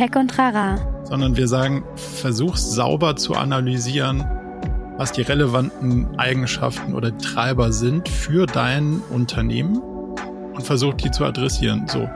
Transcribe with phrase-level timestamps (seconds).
[0.00, 0.76] Tech und Trara.
[1.04, 4.24] Sondern wir sagen, versuch sauber zu analysieren,
[4.96, 9.76] was die relevanten Eigenschaften oder Treiber sind für dein Unternehmen
[10.54, 11.86] und versuch die zu adressieren.
[11.86, 12.08] So.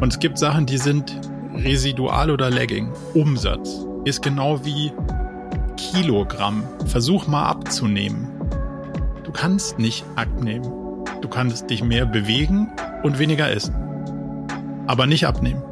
[0.00, 1.14] Und es gibt Sachen, die sind
[1.56, 2.90] residual oder lagging.
[3.12, 4.90] Umsatz ist genau wie
[5.76, 6.62] Kilogramm.
[6.86, 8.28] Versuch mal abzunehmen.
[9.24, 10.72] Du kannst nicht abnehmen.
[11.20, 13.74] Du kannst dich mehr bewegen und weniger essen.
[14.86, 15.62] Aber nicht abnehmen.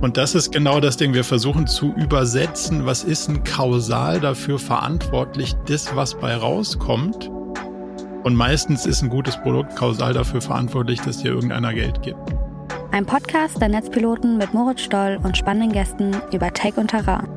[0.00, 1.12] Und das ist genau das Ding.
[1.12, 7.30] Wir versuchen zu übersetzen, was ist ein Kausal dafür verantwortlich, das, was bei rauskommt.
[8.22, 12.18] Und meistens ist ein gutes Produkt kausal dafür verantwortlich, dass dir irgendeiner Geld gibt.
[12.92, 17.28] Ein Podcast der Netzpiloten mit Moritz Stoll und spannenden Gästen über Tech und Terrain.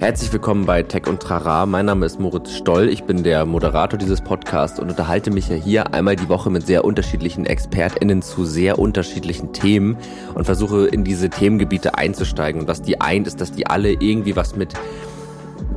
[0.00, 1.66] Herzlich willkommen bei Tech und Trara.
[1.66, 2.88] Mein Name ist Moritz Stoll.
[2.88, 6.66] Ich bin der Moderator dieses Podcasts und unterhalte mich ja hier einmal die Woche mit
[6.66, 9.98] sehr unterschiedlichen ExpertInnen zu sehr unterschiedlichen Themen
[10.34, 12.62] und versuche in diese Themengebiete einzusteigen.
[12.62, 14.72] Und was die eint, ist, dass die alle irgendwie was mit,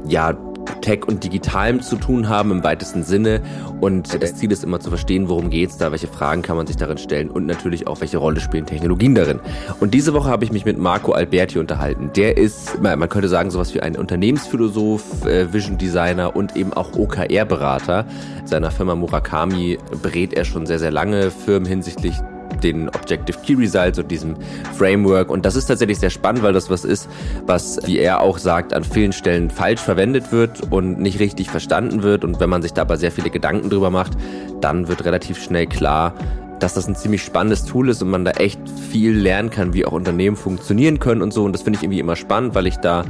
[0.08, 0.38] ja,
[0.82, 3.42] Tech und Digitalem zu tun haben im weitesten Sinne.
[3.82, 6.78] Und das Ziel ist immer zu verstehen, worum geht's da, welche Fragen kann man sich
[6.78, 9.40] darin stellen und natürlich auch, welche Rolle spielen Technologien darin.
[9.80, 12.12] Und diese Woche habe ich mich mit Marco Alberti unterhalten.
[12.16, 16.94] Der ist, man könnte sagen, sowas wie ein Unternehmensphilosoph, äh, Vision Designer und eben auch
[16.98, 18.06] OKR-Berater.
[18.46, 22.16] Seiner Firma Murakami berät er schon sehr, sehr lange Firmen hinsichtlich
[22.64, 24.36] den Objective Key Results und diesem
[24.78, 25.30] Framework.
[25.30, 27.08] Und das ist tatsächlich sehr spannend, weil das was ist,
[27.46, 32.04] was, wie er auch sagt, an vielen Stellen falsch verwendet wird und nicht richtig verstanden
[32.04, 32.24] wird.
[32.24, 34.14] Und wenn man sich da aber sehr viele Gedanken drüber macht,
[34.62, 36.14] dann wird relativ schnell klar,
[36.60, 39.86] dass das ein ziemlich spannendes Tool ist und man da echt viel lernen kann, wie
[39.86, 41.44] auch Unternehmen funktionieren können und so.
[41.44, 43.04] Und das finde ich irgendwie immer spannend, weil ich da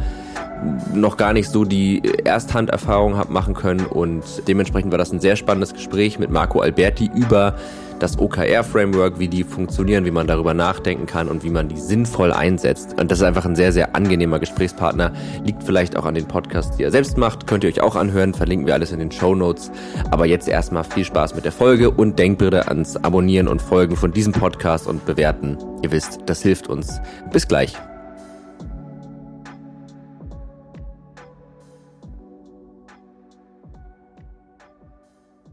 [0.94, 5.36] noch gar nicht so die Ersthanderfahrung habe machen können und dementsprechend war das ein sehr
[5.36, 7.56] spannendes Gespräch mit Marco Alberti über
[8.00, 12.32] das OKR-Framework, wie die funktionieren, wie man darüber nachdenken kann und wie man die sinnvoll
[12.32, 13.00] einsetzt.
[13.00, 15.14] Und das ist einfach ein sehr, sehr angenehmer Gesprächspartner.
[15.44, 17.48] Liegt vielleicht auch an den Podcasts, die er selbst macht.
[17.48, 18.34] Könnt ihr euch auch anhören.
[18.34, 19.72] Verlinken wir alles in den Show Notes.
[20.12, 23.96] Aber jetzt erstmal viel Spaß mit der Folge und denkt bitte ans Abonnieren und Folgen
[23.96, 25.58] von diesem Podcast und bewerten.
[25.82, 27.00] Ihr wisst, das hilft uns.
[27.32, 27.78] Bis gleich.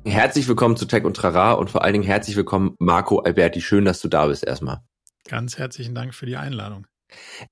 [0.05, 3.61] Herzlich willkommen zu Tech und Trara und vor allen Dingen herzlich willkommen Marco Alberti.
[3.61, 4.81] Schön, dass du da bist erstmal.
[5.29, 6.87] Ganz herzlichen Dank für die Einladung.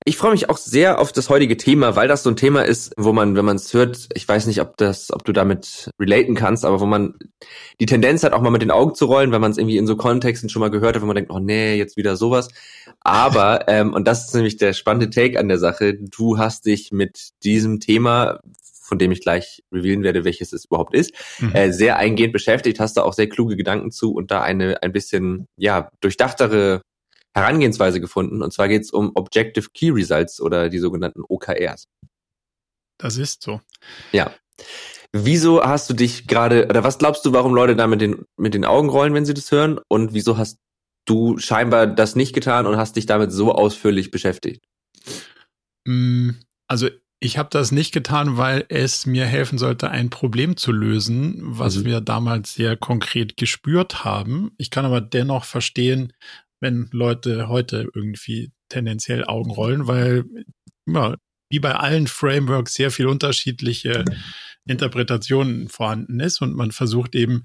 [0.04, 2.92] Ich freue mich auch sehr auf das heutige Thema, weil das so ein Thema ist,
[2.96, 6.34] wo man, wenn man es hört, ich weiß nicht, ob das, ob du damit relaten
[6.34, 7.14] kannst, aber wo man
[7.80, 9.86] die Tendenz hat, auch mal mit den Augen zu rollen, wenn man es irgendwie in
[9.86, 12.48] so Kontexten schon mal gehört hat, wenn man denkt, oh nee, jetzt wieder sowas.
[13.00, 16.92] Aber, ähm, und das ist nämlich der spannende Take an der Sache, du hast dich
[16.92, 18.40] mit diesem Thema
[18.88, 21.54] von dem ich gleich revealen werde, welches es überhaupt ist, mhm.
[21.54, 24.92] äh, sehr eingehend beschäftigt, hast da auch sehr kluge Gedanken zu und da eine ein
[24.92, 26.80] bisschen ja durchdachtere
[27.34, 28.42] Herangehensweise gefunden.
[28.42, 31.84] Und zwar geht es um Objective Key Results oder die sogenannten OKRs.
[32.98, 33.60] Das ist so.
[34.12, 34.32] Ja.
[35.12, 38.54] Wieso hast du dich gerade, oder was glaubst du, warum Leute da mit den, mit
[38.54, 39.78] den Augen rollen, wenn sie das hören?
[39.88, 40.58] Und wieso hast
[41.06, 44.64] du scheinbar das nicht getan und hast dich damit so ausführlich beschäftigt?
[45.86, 46.30] Mm,
[46.66, 46.88] also
[47.20, 51.78] ich habe das nicht getan, weil es mir helfen sollte, ein Problem zu lösen, was
[51.78, 51.84] mhm.
[51.84, 54.52] wir damals sehr konkret gespürt haben.
[54.56, 56.12] Ich kann aber dennoch verstehen,
[56.60, 60.24] wenn Leute heute irgendwie tendenziell Augen rollen, weil
[60.86, 61.16] ja,
[61.50, 64.04] wie bei allen Frameworks sehr viel unterschiedliche
[64.68, 67.44] Interpretationen vorhanden ist und man versucht eben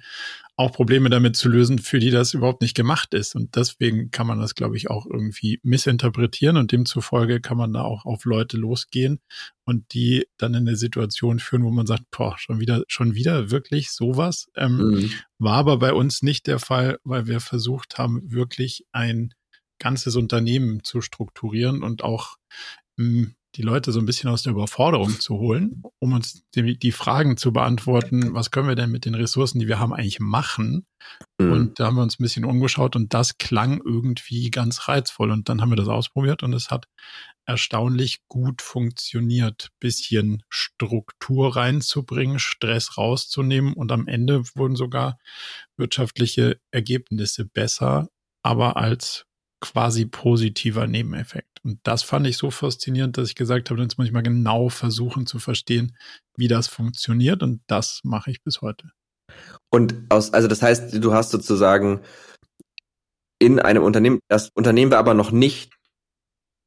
[0.56, 3.36] auch Probleme damit zu lösen, für die das überhaupt nicht gemacht ist.
[3.36, 7.82] Und deswegen kann man das, glaube ich, auch irgendwie missinterpretieren und demzufolge kann man da
[7.82, 9.20] auch auf Leute losgehen
[9.66, 13.50] und die dann in eine Situation führen, wo man sagt, boah, schon wieder, schon wieder
[13.50, 14.48] wirklich sowas.
[14.56, 15.12] Ähm, mhm.
[15.40, 19.34] War aber bei uns nicht der Fall, weil wir versucht haben, wirklich ein
[19.80, 22.38] ganzes Unternehmen zu strukturieren und auch
[23.00, 26.92] ähm, die Leute so ein bisschen aus der Überforderung zu holen, um uns die, die,
[26.92, 30.88] Fragen zu beantworten, was können wir denn mit den Ressourcen, die wir haben, eigentlich machen?
[31.38, 31.52] Mhm.
[31.52, 35.32] Und da haben wir uns ein bisschen umgeschaut und das klang irgendwie ganz reizvoll.
[35.32, 36.88] Und dann haben wir das ausprobiert und es hat
[37.46, 45.20] erstaunlich gut funktioniert, bisschen Struktur reinzubringen, Stress rauszunehmen und am Ende wurden sogar
[45.78, 48.10] wirtschaftliche Ergebnisse besser,
[48.42, 49.26] aber als
[49.64, 51.64] quasi positiver Nebeneffekt.
[51.64, 54.68] Und das fand ich so faszinierend, dass ich gesagt habe, jetzt muss ich mal genau
[54.68, 55.96] versuchen zu verstehen,
[56.36, 57.42] wie das funktioniert.
[57.42, 58.92] Und das mache ich bis heute.
[59.72, 62.02] Und aus, also das heißt, du hast sozusagen
[63.40, 65.72] in einem Unternehmen, das Unternehmen war aber noch nicht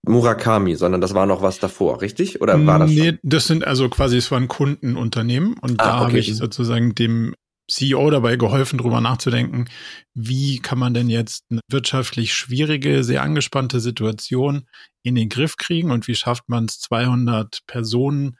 [0.08, 2.40] Murakami, sondern das war noch was davor, richtig?
[2.40, 2.90] Oder war das?
[2.90, 3.18] Nee, schon?
[3.24, 6.04] das sind also quasi, es war ein Kundenunternehmen und ah, da okay.
[6.04, 7.34] habe ich sozusagen dem
[7.68, 9.68] CEO dabei geholfen, darüber nachzudenken,
[10.14, 14.66] wie kann man denn jetzt eine wirtschaftlich schwierige, sehr angespannte Situation
[15.06, 18.36] in den Griff kriegen und wie schafft man es, 200 Personen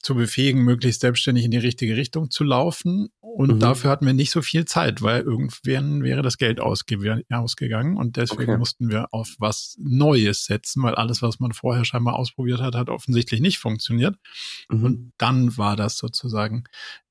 [0.00, 3.08] zu befähigen, möglichst selbstständig in die richtige Richtung zu laufen.
[3.20, 3.58] Und mhm.
[3.58, 8.16] dafür hatten wir nicht so viel Zeit, weil irgendwann wäre das Geld ausge ausgegangen und
[8.16, 8.56] deswegen okay.
[8.56, 12.88] mussten wir auf was Neues setzen, weil alles, was man vorher scheinbar ausprobiert hat, hat
[12.88, 14.14] offensichtlich nicht funktioniert.
[14.68, 14.84] Mhm.
[14.84, 16.64] Und dann war das sozusagen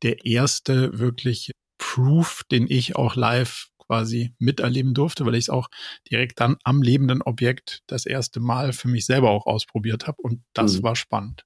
[0.03, 5.69] der erste wirklich Proof, den ich auch live quasi miterleben durfte, weil ich es auch
[6.09, 10.41] direkt dann am lebenden Objekt das erste Mal für mich selber auch ausprobiert habe und
[10.53, 10.83] das mhm.
[10.83, 11.43] war spannend.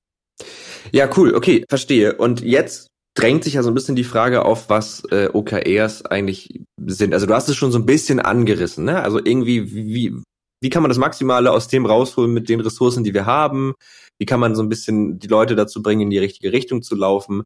[0.91, 2.15] Ja, cool, okay, verstehe.
[2.15, 6.61] Und jetzt drängt sich ja so ein bisschen die Frage auf, was äh, OKRs eigentlich
[6.77, 7.13] sind.
[7.13, 9.01] Also du hast es schon so ein bisschen angerissen, ne?
[9.01, 10.15] Also irgendwie, wie,
[10.61, 13.73] wie kann man das Maximale aus dem rausholen mit den Ressourcen, die wir haben?
[14.17, 16.95] Wie kann man so ein bisschen die Leute dazu bringen, in die richtige Richtung zu
[16.95, 17.43] laufen?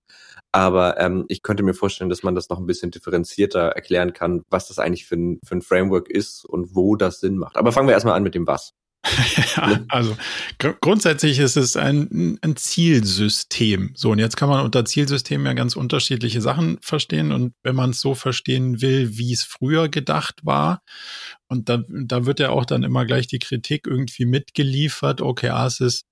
[0.51, 4.41] Aber ähm, ich könnte mir vorstellen, dass man das noch ein bisschen differenzierter erklären kann,
[4.49, 7.57] was das eigentlich für ein, für ein Framework ist und wo das Sinn macht.
[7.57, 8.73] Aber fangen wir erstmal an mit dem Was.
[9.55, 10.15] Ja, also
[10.59, 13.91] gr grundsätzlich ist es ein, ein Zielsystem.
[13.95, 17.31] So, und jetzt kann man unter Zielsystem ja ganz unterschiedliche Sachen verstehen.
[17.31, 20.81] Und wenn man es so verstehen will, wie es früher gedacht war,
[21.47, 25.67] und da, da wird ja auch dann immer gleich die Kritik irgendwie mitgeliefert, okay, ah,
[25.67, 26.05] es ist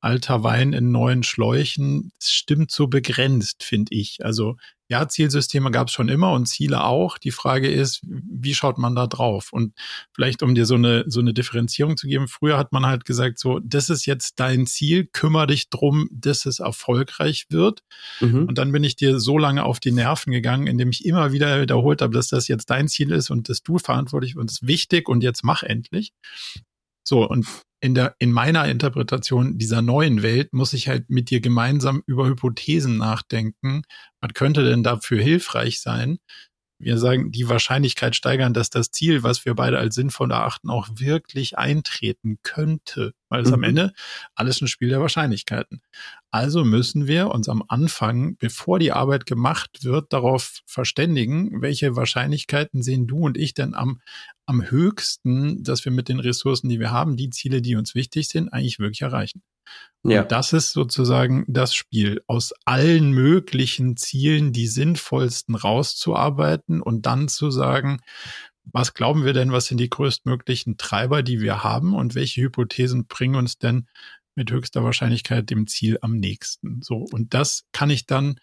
[0.00, 2.12] alter Wein in neuen Schläuchen.
[2.20, 4.18] Es stimmt so begrenzt, finde ich.
[4.24, 4.56] Also
[4.88, 7.16] ja, Zielsysteme gab es schon immer und Ziele auch.
[7.16, 9.52] Die Frage ist, wie schaut man da drauf?
[9.52, 9.72] Und
[10.12, 13.38] vielleicht, um dir so eine, so eine Differenzierung zu geben, früher hat man halt gesagt,
[13.38, 17.82] so, das ist jetzt dein Ziel, kümmere dich drum, dass es erfolgreich wird.
[18.20, 18.46] Mhm.
[18.46, 21.62] Und dann bin ich dir so lange auf die Nerven gegangen, indem ich immer wieder
[21.62, 24.66] wiederholt habe, dass das jetzt dein Ziel ist und dass du verantwortlich und es ist
[24.66, 26.12] wichtig und jetzt mach endlich.
[27.06, 27.46] So, und
[27.80, 32.26] in der, in meiner Interpretation dieser neuen Welt muss ich halt mit dir gemeinsam über
[32.26, 33.82] Hypothesen nachdenken.
[34.22, 36.18] Was könnte denn dafür hilfreich sein?
[36.78, 40.88] Wir sagen, die Wahrscheinlichkeit steigern, dass das Ziel, was wir beide als sinnvoll erachten, auch
[40.94, 43.14] wirklich eintreten könnte.
[43.28, 43.54] Weil es mhm.
[43.54, 43.92] am Ende
[44.34, 45.82] alles ein Spiel der Wahrscheinlichkeiten.
[46.30, 52.82] Also müssen wir uns am Anfang, bevor die Arbeit gemacht wird, darauf verständigen, welche Wahrscheinlichkeiten
[52.82, 54.00] sehen du und ich denn am,
[54.44, 58.28] am höchsten, dass wir mit den Ressourcen, die wir haben, die Ziele, die uns wichtig
[58.28, 59.42] sind, eigentlich wirklich erreichen.
[60.04, 60.22] Ja.
[60.22, 67.28] Und das ist sozusagen das Spiel, aus allen möglichen Zielen die sinnvollsten rauszuarbeiten und dann
[67.28, 68.00] zu sagen,
[68.64, 73.06] was glauben wir denn, was sind die größtmöglichen Treiber, die wir haben und welche Hypothesen
[73.06, 73.86] bringen uns denn
[74.34, 76.82] mit höchster Wahrscheinlichkeit dem Ziel am nächsten?
[76.82, 77.06] So.
[77.10, 78.36] Und das kann ich dann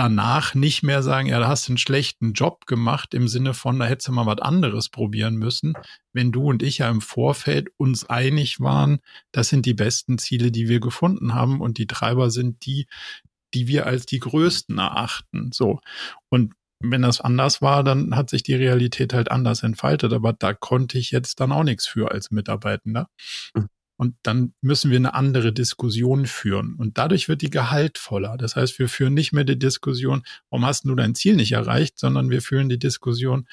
[0.00, 3.78] danach nicht mehr sagen, ja, da hast du einen schlechten Job gemacht im Sinne von,
[3.78, 5.74] da hättest du mal was anderes probieren müssen,
[6.14, 9.00] wenn du und ich ja im Vorfeld uns einig waren,
[9.30, 12.86] das sind die besten Ziele, die wir gefunden haben und die Treiber sind die,
[13.52, 15.50] die wir als die größten erachten.
[15.52, 15.80] So.
[16.30, 20.14] Und wenn das anders war, dann hat sich die Realität halt anders entfaltet.
[20.14, 23.10] Aber da konnte ich jetzt dann auch nichts für als Mitarbeitender.
[24.00, 26.74] Und dann müssen wir eine andere Diskussion führen.
[26.76, 28.38] Und dadurch wird die gehaltvoller.
[28.38, 31.98] Das heißt, wir führen nicht mehr die Diskussion, warum hast du dein Ziel nicht erreicht,
[31.98, 33.46] sondern wir führen die Diskussion,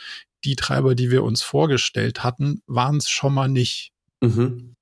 [0.46, 3.92] die Treiber, die wir uns vorgestellt hatten, waren es schon mal nicht.
[4.24, 4.76] Mhm.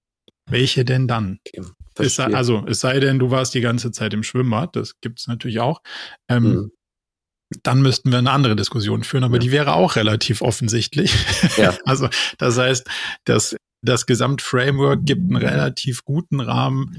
[0.48, 1.40] Welche denn dann?
[1.44, 1.66] Okay,
[1.98, 5.20] es sei, also es sei denn, du warst die ganze Zeit im Schwimmbad, das gibt
[5.20, 5.82] es natürlich auch.
[6.30, 6.72] Ähm, mhm
[7.64, 9.40] dann müssten wir eine andere Diskussion führen, aber ja.
[9.40, 11.14] die wäre auch relativ offensichtlich.
[11.58, 11.78] Ja.
[11.86, 12.10] Also
[12.40, 12.88] das heißt,
[13.26, 16.97] das, das Gesamtframework gibt einen relativ guten Rahmen,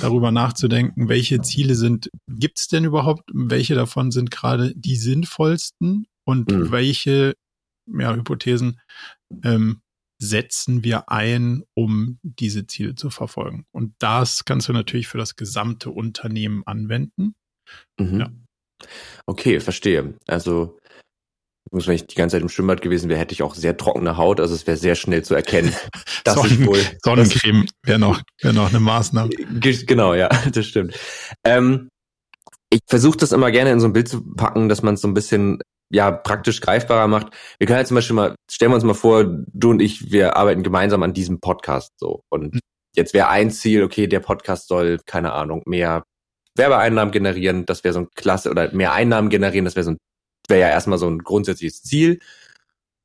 [0.00, 6.06] darüber nachzudenken, welche Ziele sind, gibt es denn überhaupt, welche davon sind gerade die sinnvollsten
[6.24, 6.70] und mhm.
[6.70, 7.34] welche
[7.86, 8.80] ja, Hypothesen
[9.42, 9.80] ähm,
[10.20, 13.64] setzen wir ein, um diese Ziele zu verfolgen.
[13.72, 17.34] Und das kannst du natürlich für das gesamte Unternehmen anwenden.
[17.98, 18.20] Mhm.
[18.20, 18.30] Ja.
[19.26, 20.14] Okay, verstehe.
[20.26, 20.78] Also,
[21.70, 24.40] wenn ich die ganze Zeit im Schwimmbad gewesen wäre, hätte ich auch sehr trockene Haut,
[24.40, 25.74] also es wäre sehr schnell zu erkennen.
[26.24, 29.30] Das Sonnen, wohl, Sonnencreme wäre noch, wäre noch eine Maßnahme.
[29.30, 30.98] Genau, ja, das stimmt.
[31.42, 31.88] Ähm,
[32.70, 35.08] ich versuche das immer gerne in so ein Bild zu packen, dass man es so
[35.08, 35.60] ein bisschen
[35.90, 37.28] ja praktisch greifbarer macht.
[37.58, 40.36] Wir können jetzt zum Beispiel mal, stellen wir uns mal vor, du und ich, wir
[40.36, 42.22] arbeiten gemeinsam an diesem Podcast so.
[42.30, 42.60] Und mhm.
[42.94, 46.04] jetzt wäre ein Ziel, okay, der Podcast soll, keine Ahnung, mehr
[46.56, 49.98] Werbeeinnahmen generieren, das wäre so ein klasse, oder mehr Einnahmen generieren, das wäre so ein,
[50.48, 52.20] wäre ja erstmal so ein grundsätzliches Ziel.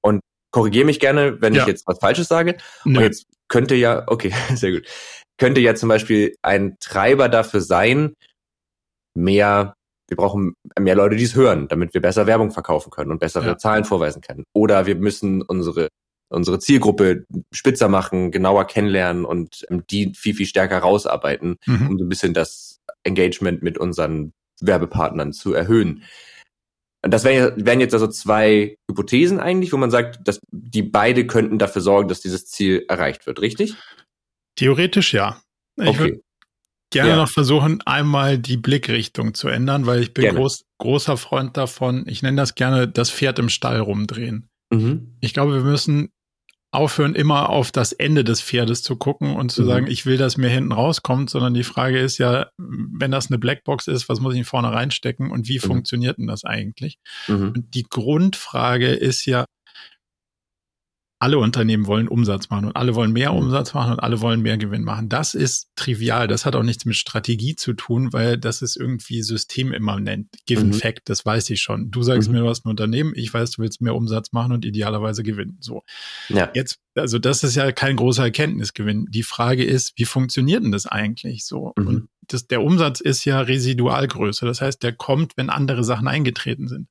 [0.02, 0.22] Und
[0.52, 1.62] korrigiere mich gerne, wenn ja.
[1.62, 2.58] ich jetzt was Falsches sage.
[2.86, 2.98] Nee.
[2.98, 4.88] Und jetzt könnte ja, okay, sehr gut,
[5.38, 8.16] könnte ja zum Beispiel ein Treiber dafür sein,
[9.16, 9.76] mehr,
[10.08, 13.46] wir brauchen mehr Leute, die es hören, damit wir besser Werbung verkaufen können und bessere
[13.46, 13.58] ja.
[13.58, 14.44] Zahlen vorweisen können.
[14.54, 15.90] Oder wir müssen unsere
[16.34, 21.88] unsere Zielgruppe spitzer machen, genauer kennenlernen und die viel, viel stärker rausarbeiten, mhm.
[21.88, 26.04] um so ein bisschen das Engagement mit unseren Werbepartnern zu erhöhen.
[27.04, 31.60] Das wären, wären jetzt also zwei Hypothesen eigentlich, wo man sagt, dass die beide könnten
[31.60, 33.76] dafür sorgen, dass dieses Ziel erreicht wird, richtig?
[34.56, 35.42] Theoretisch ja.
[35.76, 36.00] Ich okay.
[36.00, 36.22] würde
[36.92, 37.16] gerne ja.
[37.18, 42.06] noch versuchen, einmal die Blickrichtung zu ändern, weil ich bin groß, großer Freund davon.
[42.08, 44.48] Ich nenne das gerne das Pferd im Stall rumdrehen.
[44.72, 45.18] Mhm.
[45.20, 46.10] Ich glaube, wir müssen
[46.74, 49.68] aufhören, immer auf das Ende des Pferdes zu gucken und zu mhm.
[49.68, 53.38] sagen, ich will, dass mir hinten rauskommt, sondern die Frage ist ja, wenn das eine
[53.38, 55.68] Blackbox ist, was muss ich vorne reinstecken und wie mhm.
[55.68, 56.98] funktioniert denn das eigentlich?
[57.28, 57.54] Mhm.
[57.56, 59.46] Und die Grundfrage ist ja,
[61.24, 63.38] alle Unternehmen wollen Umsatz machen und alle wollen mehr mhm.
[63.38, 65.08] Umsatz machen und alle wollen mehr Gewinn machen.
[65.08, 66.28] Das ist trivial.
[66.28, 70.28] Das hat auch nichts mit Strategie zu tun, weil das ist irgendwie systemimmanent.
[70.46, 70.74] Given mhm.
[70.74, 71.92] Fact, das weiß ich schon.
[71.92, 72.36] Du sagst mhm.
[72.36, 75.56] mir, du hast ein Unternehmen, ich weiß, du willst mehr Umsatz machen und idealerweise gewinnen.
[75.62, 75.84] So.
[76.28, 76.52] Ja.
[76.54, 79.06] Jetzt, also das ist ja kein großer Erkenntnisgewinn.
[79.10, 81.72] Die Frage ist, wie funktioniert denn das eigentlich so?
[81.78, 81.88] Mhm.
[81.88, 84.46] Und das, der Umsatz ist ja Residualgröße.
[84.46, 86.90] Das heißt, der kommt, wenn andere Sachen eingetreten sind.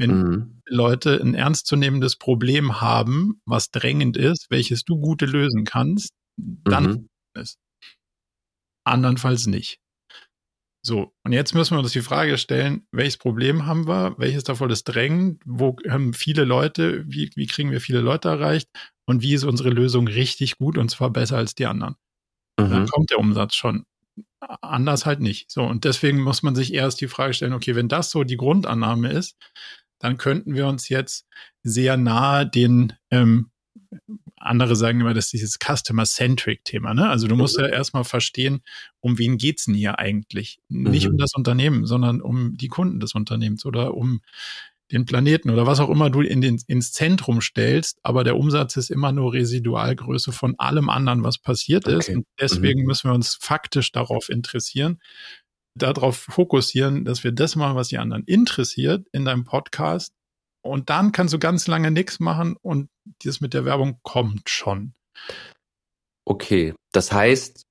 [0.00, 0.60] Wenn mhm.
[0.66, 7.08] Leute ein ernstzunehmendes Problem haben, was drängend ist, welches du gute lösen kannst, dann mhm.
[7.40, 7.58] ist.
[8.84, 9.78] Andernfalls nicht.
[10.82, 14.70] So, und jetzt müssen wir uns die Frage stellen, welches Problem haben wir, welches davon
[14.70, 18.68] ist drängend, wo haben viele Leute, wie, wie kriegen wir viele Leute erreicht
[19.06, 21.96] und wie ist unsere Lösung richtig gut und zwar besser als die anderen.
[22.58, 22.70] Mhm.
[22.70, 23.84] Dann kommt der Umsatz schon.
[24.62, 25.50] Anders halt nicht.
[25.50, 28.38] So, und deswegen muss man sich erst die Frage stellen, okay, wenn das so die
[28.38, 29.36] Grundannahme ist,
[30.00, 31.26] dann könnten wir uns jetzt
[31.62, 33.50] sehr nahe den ähm,
[34.36, 36.94] andere sagen immer, das ist dieses Customer-Centric-Thema.
[36.94, 37.08] Ne?
[37.08, 37.64] Also du musst mhm.
[37.64, 38.62] ja erstmal verstehen,
[39.00, 40.60] um wen geht's denn hier eigentlich?
[40.68, 40.90] Mhm.
[40.90, 41.18] Nicht um mhm.
[41.18, 44.20] das Unternehmen, sondern um die Kunden des Unternehmens oder um
[44.90, 48.76] den Planeten oder was auch immer du in den, ins Zentrum stellst, aber der Umsatz
[48.76, 51.98] ist immer nur Residualgröße von allem anderen, was passiert okay.
[51.98, 52.08] ist.
[52.08, 52.86] Und deswegen mhm.
[52.86, 55.00] müssen wir uns faktisch darauf interessieren,
[55.74, 60.12] darauf fokussieren, dass wir das machen, was die anderen interessiert in deinem Podcast.
[60.62, 62.90] Und dann kannst du ganz lange nichts machen und
[63.24, 64.94] das mit der Werbung kommt schon.
[66.26, 67.64] Okay, das heißt,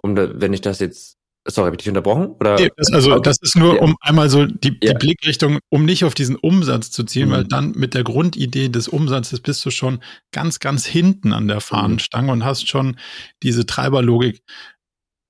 [0.00, 2.36] um da, wenn ich das jetzt Sorry, habe ich dich unterbrochen?
[2.38, 2.56] Oder?
[2.56, 4.92] Nee, das, also das ist nur, um einmal so die, die ja.
[4.92, 7.32] Blickrichtung, um nicht auf diesen Umsatz zu ziehen, mhm.
[7.32, 10.02] weil dann mit der Grundidee des Umsatzes bist du schon
[10.32, 12.32] ganz, ganz hinten an der Fahnenstange mhm.
[12.32, 12.98] und hast schon
[13.42, 14.42] diese Treiberlogik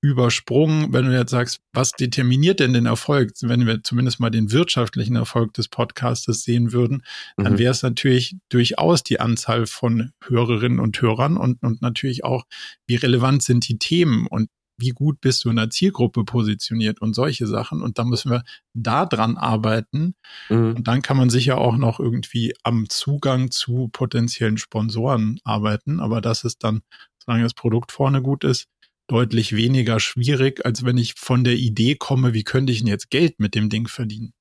[0.01, 3.33] übersprungen, wenn du jetzt sagst, was determiniert denn den Erfolg?
[3.41, 7.03] Wenn wir zumindest mal den wirtschaftlichen Erfolg des Podcastes sehen würden,
[7.37, 7.59] dann mhm.
[7.59, 12.45] wäre es natürlich durchaus die Anzahl von Hörerinnen und Hörern und, und natürlich auch,
[12.87, 14.49] wie relevant sind die Themen und
[14.81, 17.83] wie gut bist du in der Zielgruppe positioniert und solche Sachen.
[17.83, 18.43] Und da müssen wir
[18.73, 20.15] da dran arbeiten.
[20.49, 20.75] Mhm.
[20.77, 25.99] Und dann kann man sicher auch noch irgendwie am Zugang zu potenziellen Sponsoren arbeiten.
[25.99, 26.81] Aber das ist dann,
[27.23, 28.67] solange das Produkt vorne gut ist,
[29.07, 33.09] deutlich weniger schwierig, als wenn ich von der Idee komme, wie könnte ich denn jetzt
[33.09, 34.33] Geld mit dem Ding verdienen.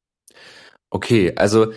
[0.90, 1.72] Okay, also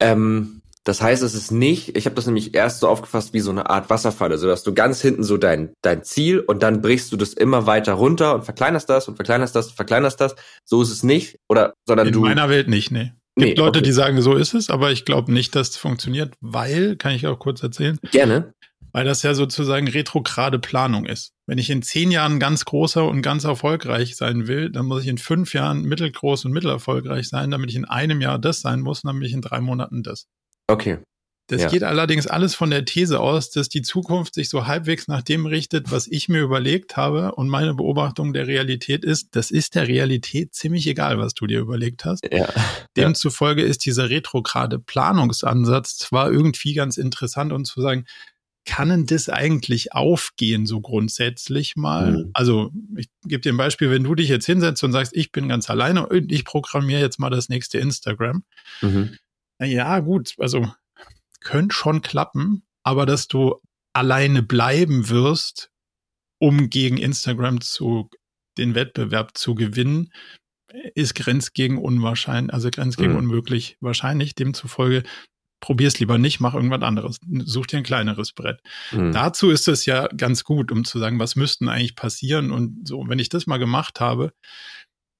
[0.00, 3.50] ähm, das heißt, es ist nicht, ich habe das nämlich erst so aufgefasst wie so
[3.50, 7.10] eine Art Wasserfall, also dass du ganz hinten so dein, dein Ziel und dann brichst
[7.10, 10.36] du das immer weiter runter und verkleinerst das und verkleinerst das, und verkleinerst das.
[10.64, 12.18] So ist es nicht, oder sondern In du.
[12.20, 13.12] In meiner Welt nicht, nee.
[13.36, 13.86] Es gibt nee, Leute, okay.
[13.86, 17.26] die sagen, so ist es, aber ich glaube nicht, dass es funktioniert, weil, kann ich
[17.26, 17.98] auch kurz erzählen.
[18.12, 18.52] Gerne
[18.94, 21.33] weil das ja sozusagen retrograde Planung ist.
[21.46, 25.08] Wenn ich in zehn Jahren ganz großer und ganz erfolgreich sein will, dann muss ich
[25.08, 29.02] in fünf Jahren mittelgroß und mittelerfolgreich sein, damit ich in einem Jahr das sein muss,
[29.02, 30.26] dann bin ich in drei Monaten das.
[30.66, 30.98] Okay.
[31.48, 31.68] Das ja.
[31.68, 35.44] geht allerdings alles von der These aus, dass die Zukunft sich so halbwegs nach dem
[35.44, 37.34] richtet, was ich mir überlegt habe.
[37.34, 41.60] Und meine Beobachtung der Realität ist, das ist der Realität ziemlich egal, was du dir
[41.60, 42.26] überlegt hast.
[42.32, 42.48] Ja.
[42.96, 48.06] Demzufolge ist dieser retrograde Planungsansatz zwar irgendwie ganz interessant und zu sagen,
[48.64, 52.12] kann denn das eigentlich aufgehen, so grundsätzlich mal?
[52.12, 52.30] Mhm.
[52.34, 55.48] Also, ich gebe dir ein Beispiel, wenn du dich jetzt hinsetzt und sagst, ich bin
[55.48, 58.44] ganz alleine und ich programmiere jetzt mal das nächste Instagram.
[58.80, 59.16] Mhm.
[59.60, 60.72] Ja, gut, also
[61.40, 63.60] könnte schon klappen, aber dass du
[63.92, 65.70] alleine bleiben wirst,
[66.38, 68.10] um gegen Instagram zu
[68.58, 70.12] den Wettbewerb zu gewinnen,
[70.94, 73.18] ist Grenz gegen unwahrscheinlich, also Grenz gegen mhm.
[73.18, 74.34] unmöglich wahrscheinlich.
[74.34, 75.04] Demzufolge
[75.64, 77.18] probier's lieber nicht, mach irgendwas anderes.
[77.46, 78.60] Such dir ein kleineres Brett.
[78.92, 79.12] Mhm.
[79.12, 83.08] Dazu ist es ja ganz gut, um zu sagen, was müssten eigentlich passieren und so,
[83.08, 84.34] wenn ich das mal gemacht habe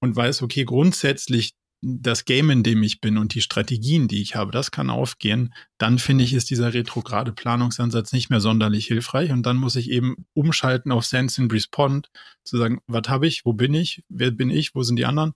[0.01, 4.37] und weiß, okay, grundsätzlich das Game, in dem ich bin und die Strategien, die ich
[4.37, 9.31] habe, das kann aufgehen, dann finde ich, ist dieser retrograde Planungsansatz nicht mehr sonderlich hilfreich
[9.33, 12.11] und dann muss ich eben umschalten auf Sense and Respond,
[12.43, 15.33] zu sagen, was habe ich, wo bin ich, wer bin ich, wo sind die anderen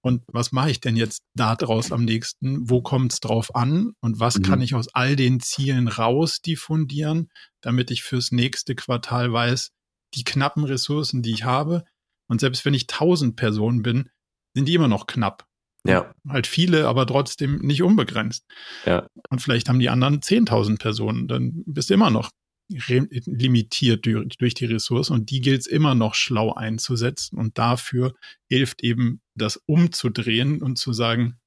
[0.00, 2.70] und was mache ich denn jetzt daraus am nächsten?
[2.70, 3.92] Wo kommt es drauf an?
[4.00, 4.42] Und was mhm.
[4.42, 9.70] kann ich aus all den Zielen raus diffundieren, damit ich fürs nächste Quartal weiß,
[10.14, 11.84] die knappen Ressourcen, die ich habe.
[12.28, 14.08] Und selbst wenn ich tausend Personen bin,
[14.54, 15.46] sind die immer noch knapp.
[15.84, 16.12] Ja.
[16.28, 18.44] Halt viele, aber trotzdem nicht unbegrenzt.
[18.84, 19.06] Ja.
[19.30, 22.30] Und vielleicht haben die anderen 10.000 Personen, dann bist du immer noch
[22.68, 28.14] limitiert durch die Ressourcen und die gilt es immer noch schlau einzusetzen und dafür
[28.48, 31.38] hilft eben das umzudrehen und zu sagen,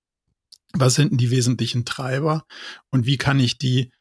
[0.74, 2.46] was sind denn die wesentlichen Treiber
[2.90, 3.92] und wie kann ich die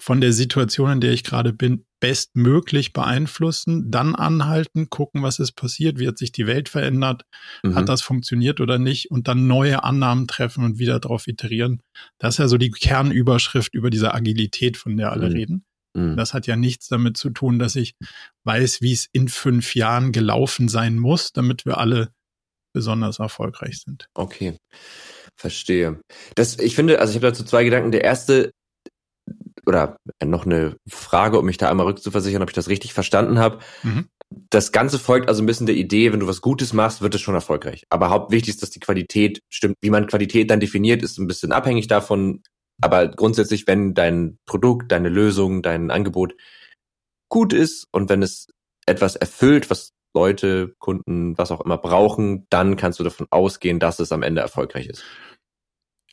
[0.00, 5.52] von der Situation, in der ich gerade bin, bestmöglich beeinflussen, dann anhalten, gucken, was ist
[5.52, 7.24] passiert, wie hat sich die Welt verändert,
[7.62, 7.74] mhm.
[7.74, 11.82] hat das funktioniert oder nicht und dann neue Annahmen treffen und wieder darauf iterieren.
[12.18, 15.36] Das ist ja so die Kernüberschrift über diese Agilität, von der alle mhm.
[15.36, 15.64] reden.
[15.94, 16.16] Mhm.
[16.16, 17.94] Das hat ja nichts damit zu tun, dass ich
[18.44, 22.12] weiß, wie es in fünf Jahren gelaufen sein muss, damit wir alle
[22.72, 24.08] besonders erfolgreich sind.
[24.14, 24.56] Okay.
[25.36, 26.00] Verstehe.
[26.34, 27.92] Das, ich finde, also ich habe dazu zwei Gedanken.
[27.92, 28.52] Der erste,
[29.66, 33.58] oder noch eine Frage, um mich da einmal rückzuversichern, ob ich das richtig verstanden habe.
[33.82, 34.08] Mhm.
[34.50, 37.20] Das Ganze folgt also ein bisschen der Idee, wenn du was Gutes machst, wird es
[37.20, 37.84] schon erfolgreich.
[37.90, 39.76] Aber hauptwichtig ist, dass die Qualität stimmt.
[39.80, 42.42] Wie man Qualität dann definiert, ist ein bisschen abhängig davon.
[42.80, 46.34] Aber grundsätzlich, wenn dein Produkt, deine Lösung, dein Angebot
[47.28, 48.48] gut ist und wenn es
[48.86, 54.00] etwas erfüllt, was Leute, Kunden, was auch immer brauchen, dann kannst du davon ausgehen, dass
[54.00, 55.04] es am Ende erfolgreich ist.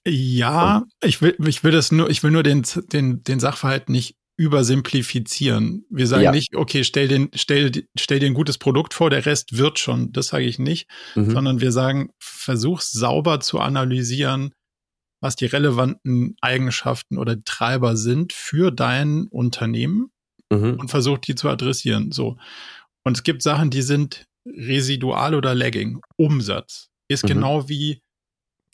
[0.05, 4.15] Ja, ich will, ich will das nur, ich will nur den, den, den Sachverhalt nicht
[4.37, 5.85] übersimplifizieren.
[5.89, 6.31] Wir sagen ja.
[6.31, 10.11] nicht, okay, stell den, stell, stell dir ein gutes Produkt vor, der Rest wird schon.
[10.11, 11.31] Das sage ich nicht, mhm.
[11.31, 14.53] sondern wir sagen, versuch sauber zu analysieren,
[15.19, 20.11] was die relevanten Eigenschaften oder Treiber sind für dein Unternehmen
[20.51, 20.75] mhm.
[20.79, 22.11] und versuch die zu adressieren.
[22.11, 22.37] So.
[23.03, 26.01] Und es gibt Sachen, die sind residual oder lagging.
[26.15, 27.27] Umsatz ist mhm.
[27.27, 28.01] genau wie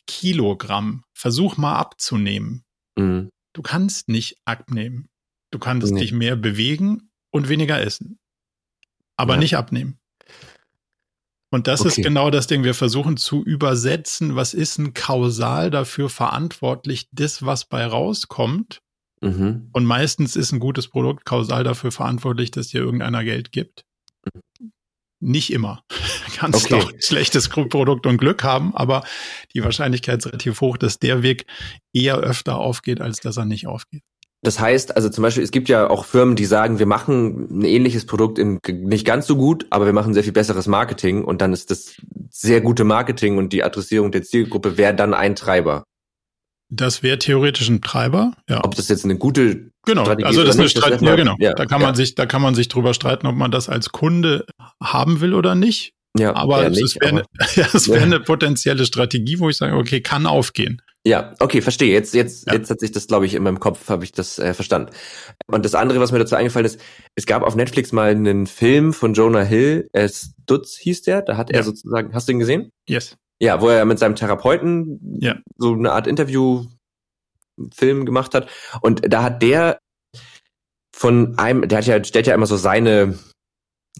[0.05, 1.03] Kilogramm.
[1.13, 2.63] Versuch mal abzunehmen.
[2.97, 3.29] Mhm.
[3.53, 5.09] Du kannst nicht abnehmen.
[5.51, 6.01] Du kannst nee.
[6.01, 8.19] dich mehr bewegen und weniger essen.
[9.15, 9.39] Aber ja.
[9.39, 9.99] nicht abnehmen.
[11.53, 11.89] Und das okay.
[11.89, 12.63] ist genau das Ding.
[12.63, 18.81] Wir versuchen zu übersetzen, was ist ein Kausal dafür verantwortlich, das, was bei rauskommt.
[19.21, 19.69] Mhm.
[19.71, 23.85] Und meistens ist ein gutes Produkt kausal dafür verantwortlich, dass dir irgendeiner Geld gibt.
[25.19, 25.83] Nicht immer.
[26.37, 26.83] Kannst okay.
[26.83, 29.03] auch schlechtes Produkt und Glück haben, aber
[29.53, 31.45] die Wahrscheinlichkeit ist relativ hoch, dass der Weg
[31.93, 34.03] eher öfter aufgeht, als dass er nicht aufgeht.
[34.43, 37.63] Das heißt, also zum Beispiel, es gibt ja auch Firmen, die sagen, wir machen ein
[37.63, 41.41] ähnliches Produkt in, nicht ganz so gut, aber wir machen sehr viel besseres Marketing und
[41.41, 41.95] dann ist das
[42.29, 45.85] sehr gute Marketing und die Adressierung der Zielgruppe wäre dann ein Treiber.
[46.69, 48.63] Das wäre theoretisch ein Treiber, ja.
[48.65, 51.35] Ob das jetzt eine gute genau, Strategie also das ist eine Strategie, ja, genau.
[51.39, 51.87] Ja, da kann ja.
[51.87, 54.45] man sich, da kann man sich drüber streiten, ob man das als Kunde
[54.81, 55.93] haben will oder nicht.
[56.17, 57.23] Ja, aber es, nicht, wäre eine,
[57.55, 60.81] ja, es wäre eine potenzielle Strategie, wo ich sage, okay, kann aufgehen.
[61.05, 61.91] Ja, okay, verstehe.
[61.91, 62.53] Jetzt, jetzt, ja.
[62.53, 64.91] jetzt hat sich das, glaube ich, in meinem Kopf habe ich das äh, verstanden.
[65.47, 66.79] Und das andere, was mir dazu eingefallen ist,
[67.15, 71.35] es gab auf Netflix mal einen Film von Jonah Hill, äh, Stutz hieß der, da
[71.35, 72.71] hat er sozusagen, hast du ihn gesehen?
[72.87, 73.17] Yes.
[73.39, 75.35] Ja, wo er mit seinem Therapeuten ja.
[75.57, 78.49] so eine Art Interview-Film gemacht hat.
[78.81, 79.79] Und da hat der
[80.95, 83.19] von einem, der hat ja, stellt ja immer so seine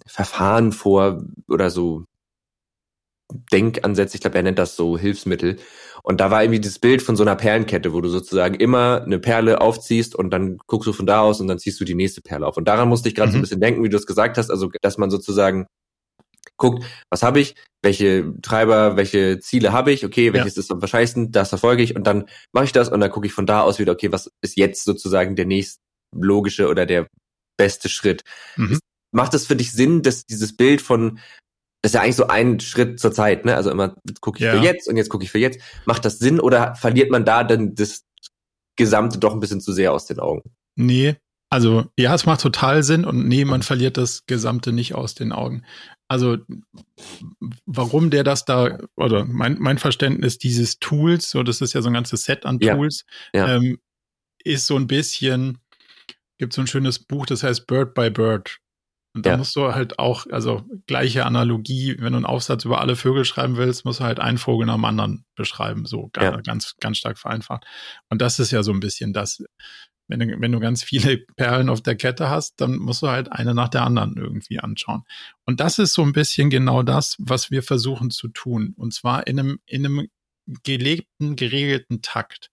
[0.06, 2.06] Verfahren vor oder so
[3.52, 5.58] Denkansätze, ich glaube, er nennt das so Hilfsmittel.
[6.04, 9.20] Und da war irgendwie dieses Bild von so einer Perlenkette, wo du sozusagen immer eine
[9.20, 12.22] Perle aufziehst und dann guckst du von da aus und dann ziehst du die nächste
[12.22, 12.58] Perle auf.
[12.58, 13.32] Und daran musste ich gerade mhm.
[13.32, 15.66] so ein bisschen denken, wie du es gesagt hast, also dass man sozusagen
[16.58, 20.60] guckt, was habe ich, welche Treiber, welche Ziele habe ich, okay, welches ja.
[20.60, 23.34] ist am wahrscheinlichsten, das verfolge ich und dann mache ich das und dann gucke ich
[23.34, 25.80] von da aus wieder, okay, was ist jetzt sozusagen der nächste
[26.14, 27.08] logische oder der
[27.58, 28.24] beste Schritt.
[28.56, 28.80] Mhm.
[29.12, 31.20] Macht es für dich Sinn, dass dieses Bild von
[31.84, 33.58] das ist ja eigentlich so ein Schritt zur Zeit, ne?
[33.58, 34.54] Also immer gucke ich ja.
[34.54, 35.60] für jetzt und jetzt gucke ich für jetzt.
[35.86, 38.06] Macht das Sinn oder verliert man da dann das
[38.78, 40.50] Gesamte doch ein bisschen zu sehr aus den Augen?
[40.76, 41.18] Nee,
[41.50, 45.34] also ja, es macht total Sinn und nee, man verliert das Gesamte nicht aus den
[45.34, 45.64] Augen.
[46.08, 46.38] Also
[47.66, 51.90] warum der das da, oder mein, mein Verständnis dieses Tools, so das ist ja so
[51.90, 53.04] ein ganzes Set an Tools,
[53.36, 53.56] ja, ja.
[53.58, 53.78] Ähm,
[54.44, 55.60] ist so ein bisschen,
[56.38, 58.60] gibt so ein schönes Buch, das heißt Bird by Bird.
[59.16, 59.38] Und da ja.
[59.38, 63.58] musst du halt auch, also gleiche Analogie, wenn du einen Aufsatz über alle Vögel schreiben
[63.58, 66.42] willst, musst du halt einen Vogel nach dem anderen beschreiben, so ja.
[66.42, 67.64] ganz, ganz stark vereinfacht.
[68.10, 69.44] Und das ist ja so ein bisschen das,
[70.08, 73.32] wenn du, wenn du ganz viele Perlen auf der Kette hast, dann musst du halt
[73.32, 75.04] eine nach der anderen irgendwie anschauen.
[75.46, 78.74] Und das ist so ein bisschen genau das, was wir versuchen zu tun.
[78.78, 80.08] Und zwar in einem, in einem
[80.64, 82.50] gelebten, geregelten Takt.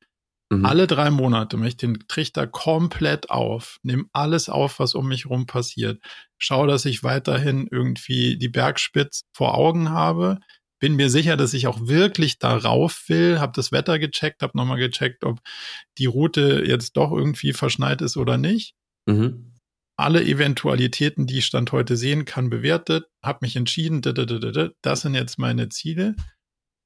[0.50, 0.64] Mhm.
[0.66, 5.26] Alle drei Monate mache ich den Trichter komplett auf, nehme alles auf, was um mich
[5.26, 6.02] rum passiert,
[6.38, 10.40] schaue, dass ich weiterhin irgendwie die Bergspitze vor Augen habe,
[10.80, 14.78] bin mir sicher, dass ich auch wirklich darauf will, habe das Wetter gecheckt, habe nochmal
[14.78, 15.40] gecheckt, ob
[15.98, 18.74] die Route jetzt doch irgendwie verschneit ist oder nicht.
[19.06, 19.54] Mhm.
[19.96, 25.38] Alle Eventualitäten, die ich Stand heute sehen kann, bewertet, habe mich entschieden, das sind jetzt
[25.38, 26.16] meine Ziele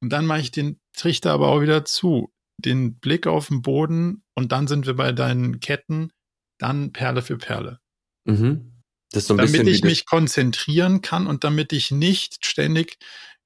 [0.02, 2.32] Und dann mache ich den Trichter aber auch wieder zu.
[2.58, 6.10] Den Blick auf den Boden und dann sind wir bei deinen Ketten,
[6.58, 7.80] dann Perle für Perle.
[8.24, 8.72] Mhm.
[9.10, 12.98] Das ist so ein damit ich mich konzentrieren kann und damit ich nicht ständig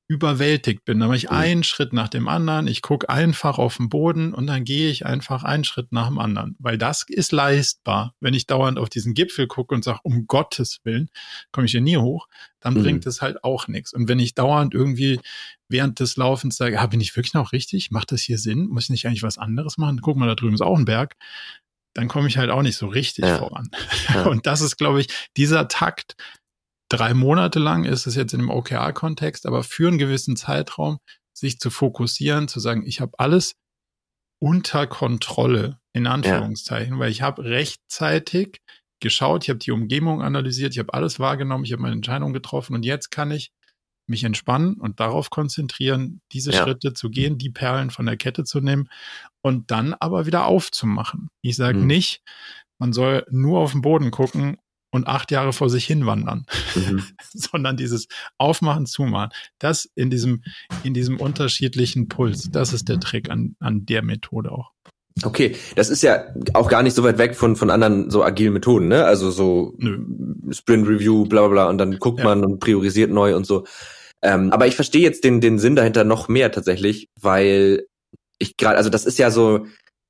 [0.08, 0.98] überwältigt bin.
[0.98, 1.36] Dann mache ich mhm.
[1.36, 5.04] einen Schritt nach dem anderen, ich gucke einfach auf den Boden und dann gehe ich
[5.04, 6.56] einfach einen Schritt nach dem anderen.
[6.58, 8.14] Weil das ist leistbar.
[8.18, 11.10] Wenn ich dauernd auf diesen Gipfel gucke und sage, um Gottes Willen,
[11.52, 12.26] komme ich hier nie hoch,
[12.58, 12.82] dann mhm.
[12.82, 13.92] bringt es halt auch nichts.
[13.92, 15.20] Und wenn ich dauernd irgendwie
[15.68, 17.90] während des Laufens sage, ah, bin ich wirklich noch richtig?
[17.90, 18.68] Macht das hier Sinn?
[18.68, 20.00] Muss ich nicht eigentlich was anderes machen?
[20.00, 21.16] Guck mal, da drüben ist auch ein Berg
[21.94, 23.38] dann komme ich halt auch nicht so richtig ja.
[23.38, 23.70] voran.
[24.14, 24.22] Ja.
[24.26, 26.14] Und das ist, glaube ich, dieser Takt,
[26.88, 30.98] drei Monate lang ist es jetzt in dem OKR-Kontext, aber für einen gewissen Zeitraum
[31.34, 33.54] sich zu fokussieren, zu sagen, ich habe alles
[34.40, 36.98] unter Kontrolle, in Anführungszeichen, ja.
[36.98, 38.60] weil ich habe rechtzeitig
[39.00, 42.74] geschaut, ich habe die Umgebung analysiert, ich habe alles wahrgenommen, ich habe meine Entscheidung getroffen
[42.74, 43.52] und jetzt kann ich
[44.08, 46.62] mich entspannen und darauf konzentrieren, diese ja.
[46.62, 48.88] Schritte zu gehen, die Perlen von der Kette zu nehmen
[49.42, 51.28] und dann aber wieder aufzumachen.
[51.42, 51.86] Ich sage mhm.
[51.86, 52.22] nicht,
[52.78, 54.56] man soll nur auf den Boden gucken
[54.90, 57.02] und acht Jahre vor sich hinwandern, mhm.
[57.32, 60.42] sondern dieses Aufmachen, Zumachen, das in diesem,
[60.82, 64.72] in diesem unterschiedlichen Puls, das ist der Trick an, an der Methode auch.
[65.24, 68.52] Okay, das ist ja auch gar nicht so weit weg von, von anderen so agilen
[68.52, 69.04] Methoden, ne?
[69.04, 69.98] Also so Nö.
[70.50, 72.24] Sprint Review, bla bla bla, und dann guckt ja.
[72.24, 73.64] man und priorisiert neu und so.
[74.22, 77.86] Ähm, aber ich verstehe jetzt den, den Sinn dahinter noch mehr tatsächlich, weil
[78.38, 79.66] ich gerade, also das ist ja so,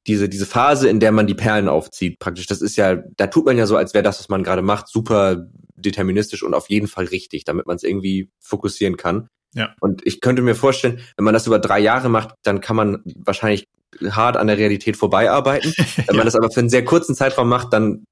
[0.09, 3.45] diese, diese Phase, in der man die Perlen aufzieht, praktisch, das ist ja, da tut
[3.45, 6.89] man ja so, als wäre das, was man gerade macht, super deterministisch und auf jeden
[6.89, 9.29] Fall richtig, damit man es irgendwie fokussieren kann.
[9.55, 9.75] Ja.
[9.81, 13.03] Und ich könnte mir vorstellen, wenn man das über drei Jahre macht, dann kann man
[13.17, 13.69] wahrscheinlich
[14.11, 15.73] hart an der Realität vorbeiarbeiten.
[16.07, 18.05] Wenn man das aber für einen sehr kurzen Zeitraum macht, dann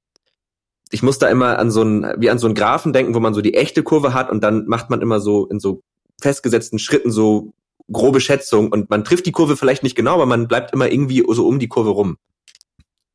[0.90, 3.35] ich muss da immer an so einen, wie an so einen Graphen denken, wo man
[3.35, 5.82] so die echte Kurve hat und dann macht man immer so in so
[6.20, 7.52] festgesetzten Schritten so
[7.92, 11.25] grobe Schätzung und man trifft die Kurve vielleicht nicht genau, aber man bleibt immer irgendwie
[11.29, 12.16] so um die Kurve rum.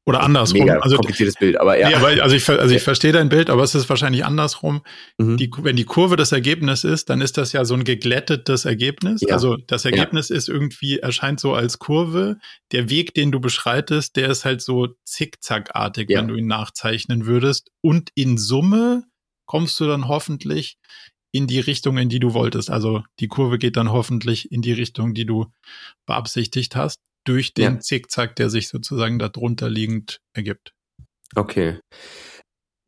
[0.04, 0.62] Oder andersrum.
[0.62, 1.90] Mega also, kompliziertes Bild, aber ja.
[1.90, 4.82] Nee, aber also ich, also ich verstehe dein Bild, aber es ist wahrscheinlich andersrum.
[5.20, 5.38] Mhm.
[5.38, 9.22] Die, wenn die Kurve das Ergebnis ist, dann ist das ja so ein geglättetes Ergebnis.
[9.22, 9.36] Ja.
[9.36, 10.38] Also das Ergebnis ja.
[10.38, 12.38] ist irgendwie, erscheint so als Kurve.
[12.72, 16.20] Der Weg, den du beschreitest, der ist halt so zickzackartig, ja.
[16.20, 17.70] wenn du ihn nachzeichnen würdest.
[17.82, 19.04] Und in Summe
[19.46, 20.78] kommst du dann hoffentlich
[21.32, 22.70] in die Richtung, in die du wolltest.
[22.70, 25.48] Also die Kurve geht dann hoffentlich in die Richtung, die du
[26.06, 27.80] beabsichtigt hast, durch den ja.
[27.80, 30.74] Zickzack, der sich sozusagen darunter liegend ergibt.
[31.36, 31.80] Okay.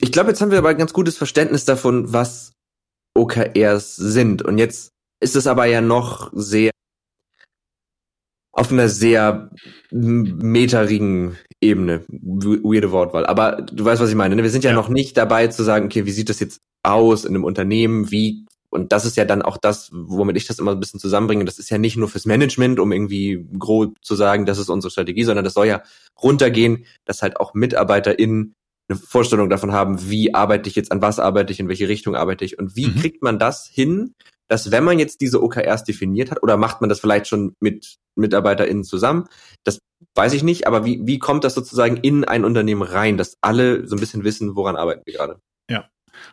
[0.02, 2.54] Ich glaube, jetzt haben wir aber ein ganz gutes Verständnis davon, was
[3.16, 4.42] OKRs sind.
[4.42, 6.72] Und jetzt ist es aber ja noch sehr
[8.52, 9.50] auf einer sehr
[9.92, 12.06] meterigen Ebene.
[12.10, 13.26] Weirde Wortwahl.
[13.26, 14.36] Aber du weißt, was ich meine.
[14.36, 14.44] Ne?
[14.44, 17.26] Wir sind ja, ja, noch nicht dabei zu sagen, okay, wie sieht das jetzt aus
[17.26, 18.12] in einem Unternehmen?
[18.12, 21.46] Wie, und das ist ja dann auch das, womit ich das immer ein bisschen zusammenbringe.
[21.46, 24.92] Das ist ja nicht nur fürs Management, um irgendwie grob zu sagen, das ist unsere
[24.92, 25.84] Strategie, sondern das soll ja
[26.22, 28.56] runtergehen, dass halt auch MitarbeiterInnen
[28.90, 32.16] eine Vorstellung davon haben, wie arbeite ich jetzt, an was arbeite ich, in welche Richtung
[32.16, 32.96] arbeite ich und wie mhm.
[32.96, 34.14] kriegt man das hin,
[34.48, 37.96] dass wenn man jetzt diese OKRs definiert hat, oder macht man das vielleicht schon mit
[38.16, 39.26] MitarbeiterInnen zusammen,
[39.64, 39.80] das
[40.16, 43.88] weiß ich nicht, aber wie, wie kommt das sozusagen in ein Unternehmen rein, dass alle
[43.88, 45.40] so ein bisschen wissen, woran arbeiten wir gerade?
[45.70, 45.90] Ja.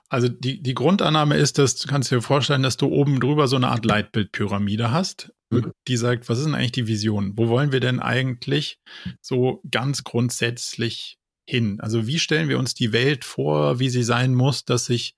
[0.09, 3.57] Also die, die Grundannahme ist, dass du kannst dir vorstellen, dass du oben drüber so
[3.57, 5.73] eine Art Leitbildpyramide hast, mhm.
[5.89, 7.35] die sagt, was ist denn eigentlich die Vision?
[7.37, 8.79] Wo wollen wir denn eigentlich
[9.21, 11.81] so ganz grundsätzlich hin?
[11.81, 15.17] Also wie stellen wir uns die Welt vor, wie sie sein muss, dass sich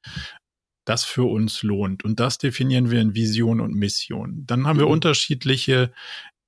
[0.84, 2.04] das für uns lohnt.
[2.04, 4.44] Und das definieren wir in Vision und Mission.
[4.46, 4.92] Dann haben wir mhm.
[4.92, 5.92] unterschiedliche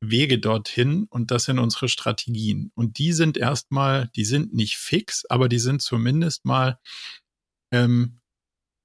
[0.00, 2.70] Wege dorthin und das sind unsere Strategien.
[2.74, 6.78] Und die sind erstmal, die sind nicht fix, aber die sind zumindest mal
[7.74, 8.20] ähm,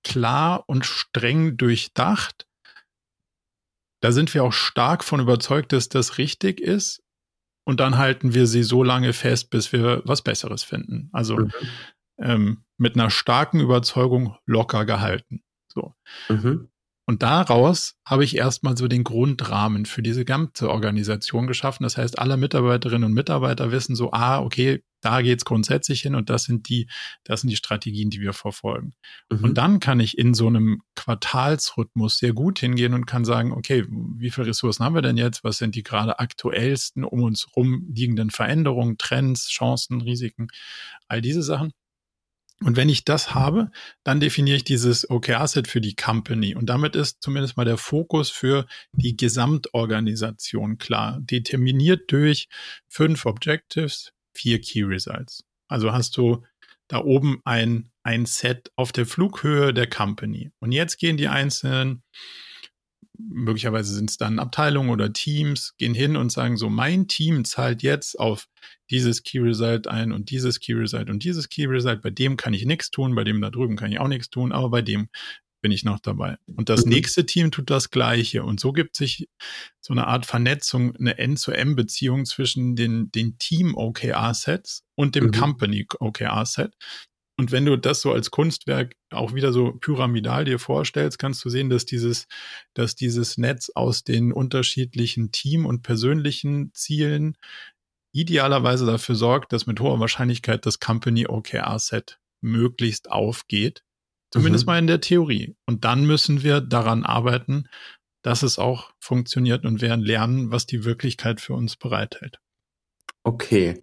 [0.04, 2.48] klar und streng durchdacht.
[4.02, 7.04] Da sind wir auch stark von überzeugt, dass das richtig ist.
[7.66, 11.10] Und dann halten wir sie so lange fest, bis wir was Besseres finden.
[11.12, 11.52] Also mhm
[12.20, 15.44] ähm, mit einer starken Überzeugung locker gehalten.
[15.68, 15.94] So.
[16.28, 16.70] Mhm.
[17.10, 21.82] Und daraus habe ich erstmal so den Grundrahmen für diese ganze Organisation geschaffen.
[21.82, 26.30] Das heißt, alle Mitarbeiterinnen und Mitarbeiter wissen so, ah, okay, da geht's grundsätzlich hin und
[26.30, 26.88] das sind die,
[27.24, 28.94] das sind die Strategien, die wir verfolgen.
[29.32, 29.44] Mhm.
[29.44, 33.88] Und dann kann ich in so einem Quartalsrhythmus sehr gut hingehen und kann sagen, okay,
[33.90, 35.44] wie viele Ressourcen haben wir denn jetzt?
[35.44, 40.50] Was sind die gerade aktuellsten um uns rum liegenden Veränderungen, Trends, Chancen, Risiken,
[41.08, 41.74] all diese Sachen.
[42.64, 43.72] Und wenn ich das habe,
[44.04, 46.56] dann definiere ich dieses OKR-Set für die Company.
[46.56, 51.20] Und damit ist zumindest mal der Fokus für die Gesamtorganisation klar.
[51.22, 52.50] Determiniert durch
[52.88, 55.46] fünf Objectives, vier Key Results.
[55.70, 56.44] Also hast du
[56.90, 60.52] da oben ein, ein Set auf der Flughöhe der Company.
[60.60, 62.04] Und jetzt gehen die einzelnen
[63.20, 67.84] möglicherweise sind es dann Abteilungen oder Teams, gehen hin und sagen so, mein Team zahlt
[67.84, 68.48] jetzt auf
[68.90, 72.02] dieses Key Result ein und dieses Key Result und dieses Key Result.
[72.02, 74.52] Bei dem kann ich nichts tun, bei dem da drüben kann ich auch nichts tun,
[74.52, 75.10] aber bei dem
[75.62, 76.38] bin ich noch dabei.
[76.56, 76.94] Und das mhm.
[76.94, 78.44] nächste Team tut das Gleiche.
[78.44, 79.28] Und so gibt sich
[79.82, 85.32] so eine Art Vernetzung, eine N-zu-M-Beziehung zwischen den, den Team-OKR-Sets und dem mhm.
[85.32, 86.76] Company-OKR-Set.
[87.40, 91.50] Und wenn du das so als Kunstwerk auch wieder so pyramidal dir vorstellst, kannst du
[91.50, 92.28] sehen, dass dieses,
[92.74, 97.38] dass dieses Netz aus den unterschiedlichen Team- und persönlichen Zielen
[98.12, 103.84] idealerweise dafür sorgt, dass mit hoher Wahrscheinlichkeit das Company OKR Set möglichst aufgeht.
[104.34, 104.72] Zumindest mhm.
[104.74, 105.56] mal in der Theorie.
[105.66, 107.70] Und dann müssen wir daran arbeiten,
[108.22, 112.38] dass es auch funktioniert und werden lernen, was die Wirklichkeit für uns bereithält.
[113.24, 113.80] Okay.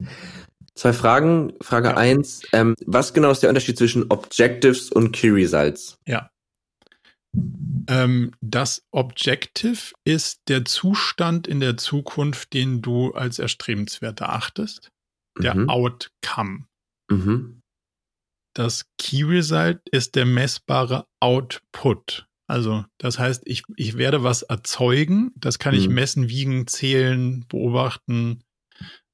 [0.76, 1.54] Zwei Fragen.
[1.62, 1.96] Frage ja.
[1.96, 5.98] eins: ähm, Was genau ist der Unterschied zwischen Objectives und Key Results?
[6.06, 6.30] Ja.
[7.88, 14.90] Ähm, das Objective ist der Zustand in der Zukunft, den du als erstrebenswert erachtest.
[15.38, 15.68] Der mhm.
[15.68, 16.66] Outcome.
[17.10, 17.60] Mhm.
[18.54, 22.26] Das Key Result ist der messbare Output.
[22.48, 25.80] Also, das heißt, ich, ich werde was erzeugen, das kann mhm.
[25.80, 28.44] ich messen, wiegen, zählen, beobachten,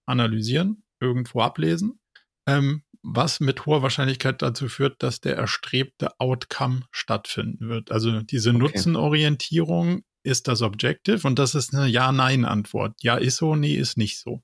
[0.06, 2.00] analysieren irgendwo ablesen,
[2.46, 7.90] ähm, was mit hoher Wahrscheinlichkeit dazu führt, dass der erstrebte Outcome stattfinden wird.
[7.90, 8.58] Also diese okay.
[8.58, 12.94] Nutzenorientierung ist das Objective und das ist eine Ja-Nein-Antwort.
[13.02, 14.42] Ja ist so, nee ist nicht so.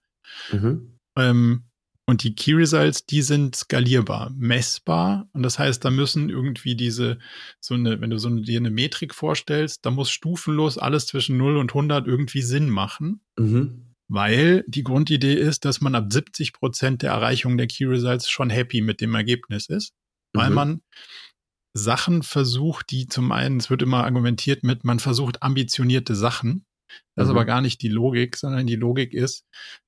[0.53, 0.99] Mhm.
[1.17, 1.65] Ähm,
[2.05, 5.29] und die Key Results, die sind skalierbar, messbar.
[5.35, 7.19] Und das heißt, da müssen irgendwie diese,
[7.61, 11.37] so eine, wenn du so eine, dir eine Metrik vorstellst, da muss stufenlos alles zwischen
[11.37, 13.21] 0 und 100 irgendwie Sinn machen.
[13.39, 18.29] Mhm weil die Grundidee ist, dass man ab 70 Prozent der Erreichung der Key Results
[18.29, 19.93] schon happy mit dem Ergebnis ist,
[20.33, 20.55] weil mhm.
[20.55, 20.83] man
[21.75, 26.65] Sachen versucht, die zum einen, es wird immer argumentiert mit, man versucht ambitionierte Sachen.
[27.15, 27.31] Das mhm.
[27.31, 29.45] ist aber gar nicht die Logik, sondern die Logik ist,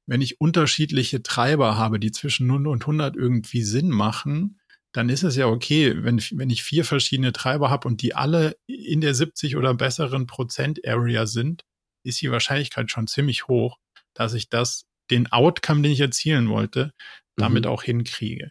[0.07, 4.61] wenn ich unterschiedliche Treiber habe, die zwischen 0 und 100 irgendwie Sinn machen,
[4.93, 8.57] dann ist es ja okay, wenn, wenn ich vier verschiedene Treiber habe und die alle
[8.67, 11.65] in der 70 oder besseren Prozent Area sind,
[12.05, 13.79] ist die Wahrscheinlichkeit schon ziemlich hoch,
[14.21, 16.93] dass ich das, den Outcome, den ich erzielen wollte,
[17.37, 17.71] damit mhm.
[17.71, 18.51] auch hinkriege.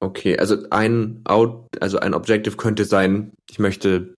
[0.00, 4.14] Okay, also ein Out, also ein Objective könnte sein, ich möchte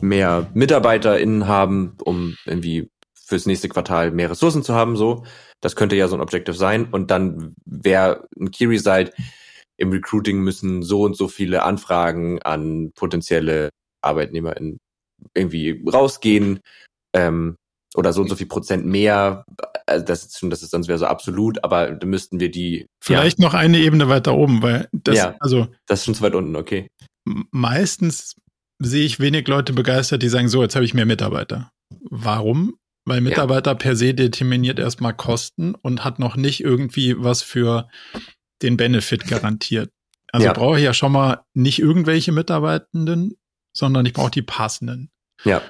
[0.00, 5.24] mehr MitarbeiterInnen haben, um irgendwie fürs nächste Quartal mehr Ressourcen zu haben, so.
[5.60, 6.86] Das könnte ja so ein Objective sein.
[6.90, 9.12] Und dann wäre ein Key Result,
[9.78, 13.70] im Recruiting müssen so und so viele Anfragen an potenzielle
[14.02, 14.78] ArbeitnehmerInnen
[15.34, 16.60] irgendwie rausgehen.
[17.14, 17.56] Ähm,
[17.94, 19.44] oder so und so viel Prozent mehr,
[19.92, 22.86] also das ist schon, das ist sonst wäre so absolut, aber da müssten wir die.
[23.02, 23.44] Vielleicht ja.
[23.44, 25.68] noch eine Ebene weiter oben, weil das, ja, also.
[25.86, 26.88] Das ist schon zu weit unten, okay.
[27.24, 28.34] Meistens
[28.78, 31.70] sehe ich wenig Leute begeistert, die sagen, so, jetzt habe ich mehr Mitarbeiter.
[32.10, 32.76] Warum?
[33.04, 33.76] Weil Mitarbeiter ja.
[33.76, 37.88] per se determiniert erstmal Kosten und hat noch nicht irgendwie was für
[38.62, 39.90] den Benefit garantiert.
[40.32, 40.52] Also ja.
[40.52, 43.34] brauche ich ja schon mal nicht irgendwelche Mitarbeitenden,
[43.76, 45.10] sondern ich brauche die passenden.
[45.44, 45.62] Ja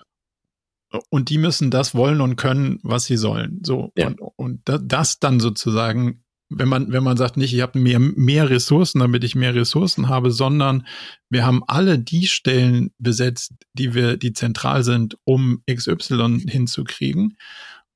[1.11, 3.61] und die müssen das wollen und können, was sie sollen.
[3.65, 4.09] So ja.
[4.09, 8.51] und, und das dann sozusagen, wenn man wenn man sagt, nicht ich habe mehr mehr
[8.51, 10.87] Ressourcen, damit ich mehr Ressourcen habe, sondern
[11.31, 17.37] wir haben alle die Stellen besetzt, die wir die zentral sind, um XY hinzukriegen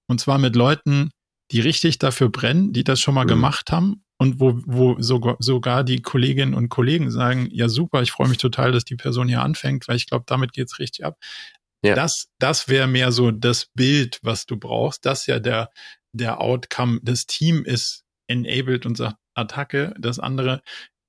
[0.06, 1.10] und zwar mit Leuten,
[1.50, 3.28] die richtig dafür brennen, die das schon mal mhm.
[3.28, 8.12] gemacht haben und wo, wo sogar, sogar die Kolleginnen und Kollegen sagen, ja super, ich
[8.12, 11.18] freue mich total, dass die Person hier anfängt, weil ich glaube, damit geht's richtig ab.
[11.86, 11.94] Ja.
[11.94, 15.06] Das, das wäre mehr so das Bild, was du brauchst.
[15.06, 15.70] Das ja der,
[16.12, 17.00] der Outcome.
[17.02, 19.94] Das Team ist enabled und sagt Attacke.
[19.98, 20.62] Das andere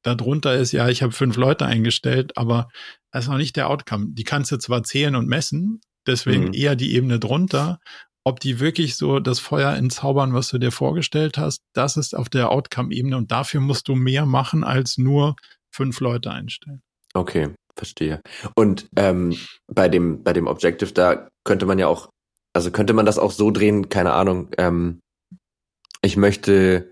[0.03, 2.69] darunter ist, ja, ich habe fünf Leute eingestellt, aber
[3.11, 4.07] das ist noch nicht der Outcome.
[4.11, 6.53] Die kannst du zwar zählen und messen, deswegen mhm.
[6.53, 7.79] eher die Ebene drunter.
[8.23, 12.27] Ob die wirklich so das Feuer entzaubern, was du dir vorgestellt hast, das ist auf
[12.27, 15.35] der Outcome-Ebene und dafür musst du mehr machen als nur
[15.71, 16.81] fünf Leute einstellen.
[17.13, 17.53] Okay.
[17.77, 18.21] Verstehe.
[18.55, 19.35] Und ähm,
[19.67, 22.09] bei dem bei dem Objective da könnte man ja auch,
[22.53, 24.49] also könnte man das auch so drehen, keine Ahnung.
[24.57, 24.99] Ähm,
[26.01, 26.91] ich möchte,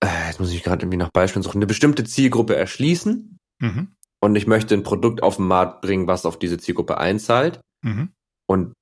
[0.00, 3.94] äh, jetzt muss ich gerade irgendwie nach Beispielen suchen, eine bestimmte Zielgruppe erschließen mhm.
[4.20, 7.60] und ich möchte ein Produkt auf den Markt bringen, was auf diese Zielgruppe einzahlt.
[7.82, 8.12] Mhm.
[8.48, 8.74] Und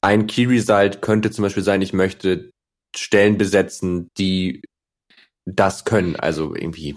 [0.00, 2.50] ein Key Result könnte zum Beispiel sein, ich möchte
[2.96, 4.62] Stellen besetzen, die
[5.46, 6.96] das können, also irgendwie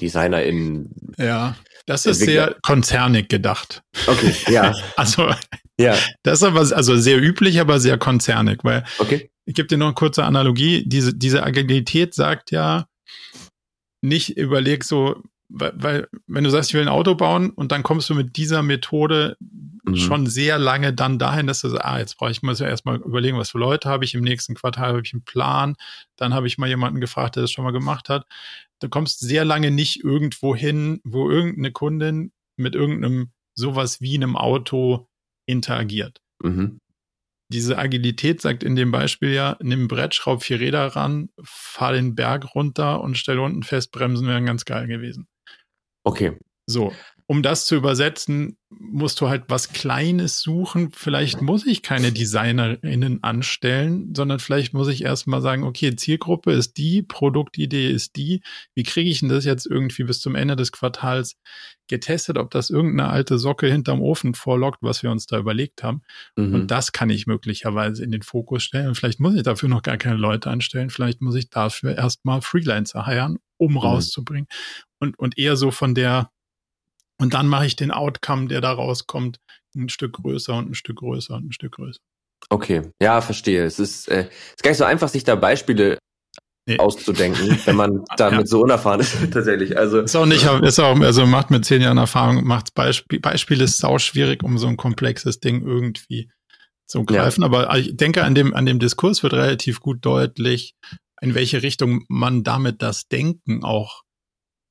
[0.00, 0.90] Designer in.
[1.18, 2.46] Ja, das ist Entwickler.
[2.46, 3.82] sehr konzernig gedacht.
[4.06, 4.72] Okay, ja.
[4.96, 5.30] also,
[5.78, 5.96] ja.
[6.22, 9.30] Das ist aber also sehr üblich, aber sehr konzernig, weil okay.
[9.44, 10.84] ich gebe dir noch eine kurze Analogie.
[10.86, 12.86] Diese, diese Agilität sagt ja,
[14.00, 17.82] nicht überleg so, weil, weil, wenn du sagst, ich will ein Auto bauen und dann
[17.82, 19.36] kommst du mit dieser Methode
[19.84, 19.96] mhm.
[19.96, 22.96] schon sehr lange dann dahin, dass du sagst, ah, jetzt brauche ich muss ja erstmal
[22.96, 25.76] überlegen, was für Leute habe ich im nächsten Quartal, habe ich einen Plan.
[26.16, 28.26] Dann habe ich mal jemanden gefragt, der das schon mal gemacht hat.
[28.80, 34.36] Du kommst sehr lange nicht irgendwo hin, wo irgendeine Kundin mit irgendeinem sowas wie einem
[34.36, 35.08] Auto
[35.46, 36.20] interagiert.
[36.42, 36.80] Mhm.
[37.52, 41.92] Diese Agilität sagt in dem Beispiel ja, nimm ein Brett, schraub vier Räder ran, fahr
[41.92, 45.28] den Berg runter und stell unten fest, Bremsen wären ganz geil gewesen.
[46.04, 46.38] Okay.
[46.66, 46.92] So,
[47.26, 50.90] um das zu übersetzen, musst du halt was Kleines suchen.
[50.92, 56.76] Vielleicht muss ich keine DesignerInnen anstellen, sondern vielleicht muss ich erstmal sagen, okay, Zielgruppe ist
[56.76, 58.42] die, Produktidee ist die.
[58.74, 61.36] Wie kriege ich denn das jetzt irgendwie bis zum Ende des Quartals
[61.88, 66.02] getestet, ob das irgendeine alte Socke hinterm Ofen vorlockt, was wir uns da überlegt haben.
[66.36, 66.54] Mhm.
[66.54, 68.94] Und das kann ich möglicherweise in den Fokus stellen.
[68.94, 70.90] Vielleicht muss ich dafür noch gar keine Leute anstellen.
[70.90, 73.78] Vielleicht muss ich dafür erstmal Freelancer heiren, um mhm.
[73.78, 74.48] rauszubringen.
[74.98, 76.30] Und, und eher so von der,
[77.20, 79.38] und dann mache ich den Outcome, der da rauskommt,
[79.76, 82.00] ein Stück größer und ein Stück größer und ein Stück größer.
[82.50, 83.64] Okay, ja, verstehe.
[83.64, 85.98] Es ist, äh, ist gar nicht so einfach, sich da Beispiele
[86.66, 86.78] nee.
[86.78, 88.46] auszudenken, wenn man damit ja.
[88.46, 89.76] so unerfahren ist, tatsächlich.
[89.76, 93.60] Also ist auch nicht, ist auch, also macht mit zehn Jahren Erfahrung, macht Beispiel, Beispiel
[93.60, 96.30] ist sau schwierig, um so ein komplexes Ding irgendwie
[96.86, 97.42] zu greifen.
[97.42, 97.46] Ja.
[97.46, 100.74] Aber ich denke, an dem, an dem Diskurs wird relativ gut deutlich,
[101.20, 104.03] in welche Richtung man damit das Denken auch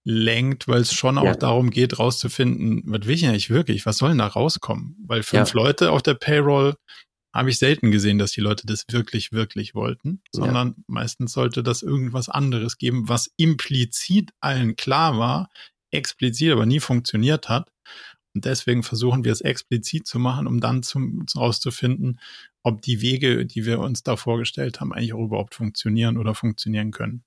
[0.03, 1.35] lenkt, weil es schon auch ja.
[1.35, 4.97] darum geht, rauszufinden, was will ich eigentlich wirklich, was soll denn da rauskommen?
[5.05, 5.55] Weil fünf ja.
[5.55, 6.75] Leute auf der Payroll
[7.33, 10.83] habe ich selten gesehen, dass die Leute das wirklich, wirklich wollten, sondern ja.
[10.87, 15.49] meistens sollte das irgendwas anderes geben, was implizit allen klar war,
[15.89, 17.71] explizit aber nie funktioniert hat.
[18.35, 22.19] Und deswegen versuchen wir es explizit zu machen, um dann zum, rauszufinden,
[22.61, 26.91] ob die Wege, die wir uns da vorgestellt haben, eigentlich auch überhaupt funktionieren oder funktionieren
[26.91, 27.23] können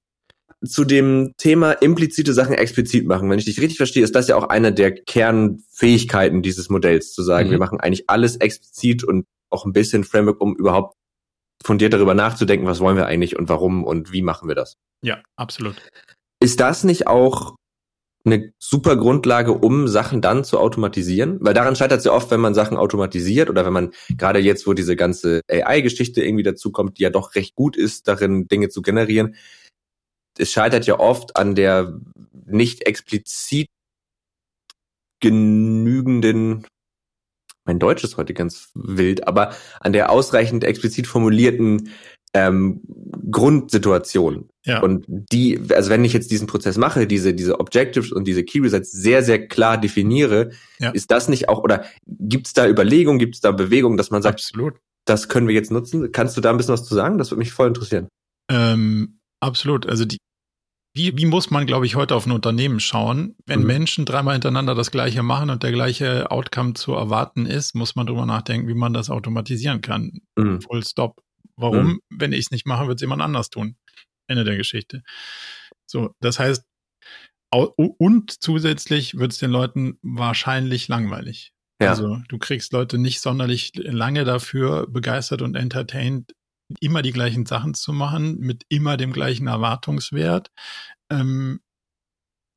[0.65, 3.29] zu dem Thema implizite Sachen explizit machen.
[3.31, 7.23] Wenn ich dich richtig verstehe, ist das ja auch eine der Kernfähigkeiten dieses Modells, zu
[7.23, 7.53] sagen, mhm.
[7.53, 10.97] wir machen eigentlich alles explizit und auch ein bisschen Framework, um überhaupt
[11.63, 14.77] von dir darüber nachzudenken, was wollen wir eigentlich und warum und wie machen wir das.
[15.03, 15.77] Ja, absolut.
[16.41, 17.57] Ist das nicht auch
[18.25, 21.39] eine super Grundlage, um Sachen dann zu automatisieren?
[21.41, 24.67] Weil daran scheitert es ja oft, wenn man Sachen automatisiert oder wenn man gerade jetzt,
[24.67, 28.69] wo diese ganze AI-Geschichte irgendwie dazu kommt, die ja doch recht gut ist, darin Dinge
[28.69, 29.37] zu generieren,
[30.39, 32.01] es scheitert ja oft an der
[32.47, 33.69] nicht explizit
[35.21, 36.67] genügenden,
[37.65, 41.91] mein Deutsch ist heute ganz wild, aber an der ausreichend explizit formulierten
[42.33, 42.81] ähm,
[43.31, 44.49] Grundsituation.
[44.65, 44.81] Ja.
[44.83, 48.61] Und die, also wenn ich jetzt diesen Prozess mache, diese, diese Objectives und diese Key
[48.61, 50.91] Results sehr, sehr klar definiere, ja.
[50.91, 54.23] ist das nicht auch, oder gibt es da Überlegungen, gibt es da Bewegungen, dass man
[54.23, 54.75] sagt, Absolut.
[55.07, 56.13] das können wir jetzt nutzen?
[56.13, 57.19] Kannst du da ein bisschen was zu sagen?
[57.19, 58.09] Das würde mich voll interessieren.
[58.51, 59.87] Ähm, absolut.
[59.87, 60.19] Also die,
[60.95, 63.37] wie, wie muss man, glaube ich, heute auf ein Unternehmen schauen?
[63.45, 63.67] Wenn mhm.
[63.67, 68.07] Menschen dreimal hintereinander das Gleiche machen und der gleiche Outcome zu erwarten ist, muss man
[68.07, 70.21] drüber nachdenken, wie man das automatisieren kann.
[70.37, 70.63] Mhm.
[70.63, 71.23] Full stop.
[71.57, 71.87] Warum?
[71.87, 72.01] Mhm.
[72.11, 73.77] Wenn ich es nicht mache, wird es jemand anders tun.
[74.27, 75.03] Ende der Geschichte.
[75.87, 76.65] So, das heißt,
[77.51, 81.53] und zusätzlich wird es den Leuten wahrscheinlich langweilig.
[81.81, 81.91] Ja.
[81.91, 86.33] Also du kriegst Leute nicht sonderlich lange dafür begeistert und entertained,
[86.81, 90.51] immer die gleichen Sachen zu machen, mit immer dem gleichen Erwartungswert.
[91.11, 91.61] Ähm,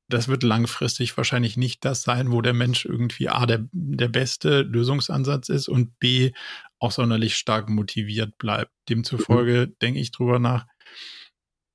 [0.09, 4.63] das wird langfristig wahrscheinlich nicht das sein, wo der Mensch irgendwie A, der, der beste
[4.63, 6.31] Lösungsansatz ist und B,
[6.79, 8.71] auch sonderlich stark motiviert bleibt.
[8.89, 9.75] Demzufolge mhm.
[9.81, 10.65] denke ich drüber nach,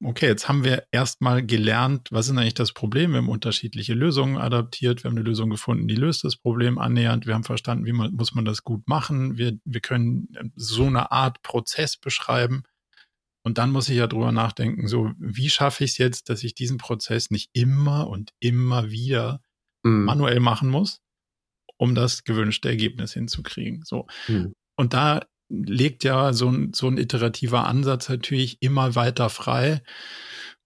[0.05, 3.13] okay, jetzt haben wir erstmal gelernt, was ist eigentlich das Problem?
[3.13, 7.27] Wir haben unterschiedliche Lösungen adaptiert, wir haben eine Lösung gefunden, die löst das Problem annähernd,
[7.27, 11.11] wir haben verstanden, wie man, muss man das gut machen, wir, wir können so eine
[11.11, 12.63] Art Prozess beschreiben.
[13.43, 16.55] Und dann muss ich ja drüber nachdenken, so, wie schaffe ich es jetzt, dass ich
[16.55, 19.43] diesen Prozess nicht immer und immer wieder
[19.83, 20.05] mhm.
[20.05, 21.01] manuell machen muss,
[21.77, 23.83] um das gewünschte Ergebnis hinzukriegen.
[23.85, 24.07] So.
[24.29, 24.55] Mhm.
[24.77, 29.83] Und da legt ja so ein, so ein iterativer Ansatz natürlich immer weiter frei.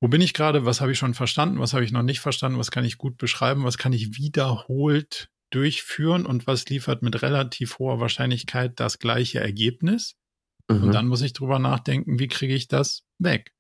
[0.01, 0.65] Wo bin ich gerade?
[0.65, 1.59] Was habe ich schon verstanden?
[1.59, 2.59] Was habe ich noch nicht verstanden?
[2.59, 3.65] Was kann ich gut beschreiben?
[3.65, 6.27] Was kann ich wiederholt durchführen?
[6.27, 10.15] Und was liefert mit relativ hoher Wahrscheinlichkeit das gleiche Ergebnis?
[10.69, 10.85] Mhm.
[10.85, 13.53] Und dann muss ich drüber nachdenken, wie kriege ich das weg?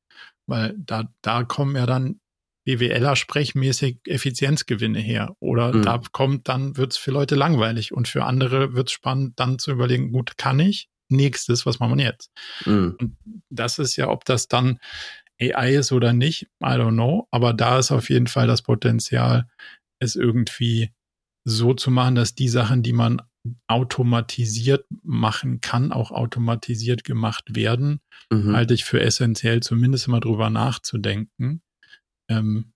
[0.47, 2.21] Weil da, da kommen ja dann
[2.64, 5.35] BWLer sprechmäßig Effizienzgewinne her.
[5.41, 5.83] Oder mhm.
[5.83, 9.59] da kommt, dann wird es für Leute langweilig und für andere wird es spannend, dann
[9.59, 10.89] zu überlegen, gut, kann ich?
[11.11, 12.31] Nächstes, was machen wir jetzt?
[12.65, 12.97] Mhm.
[13.01, 13.17] Und
[13.51, 14.79] das ist ja, ob das dann
[15.41, 17.29] AI ist oder nicht, I don't know.
[17.31, 19.49] Aber da ist auf jeden Fall das Potenzial,
[20.01, 20.93] es irgendwie
[21.45, 23.23] so zu machen, dass die Sachen, die man
[23.67, 28.01] automatisiert machen kann, auch automatisiert gemacht werden,
[28.31, 28.55] mhm.
[28.55, 31.63] halte ich für essentiell, zumindest mal drüber nachzudenken,
[32.29, 32.73] ähm,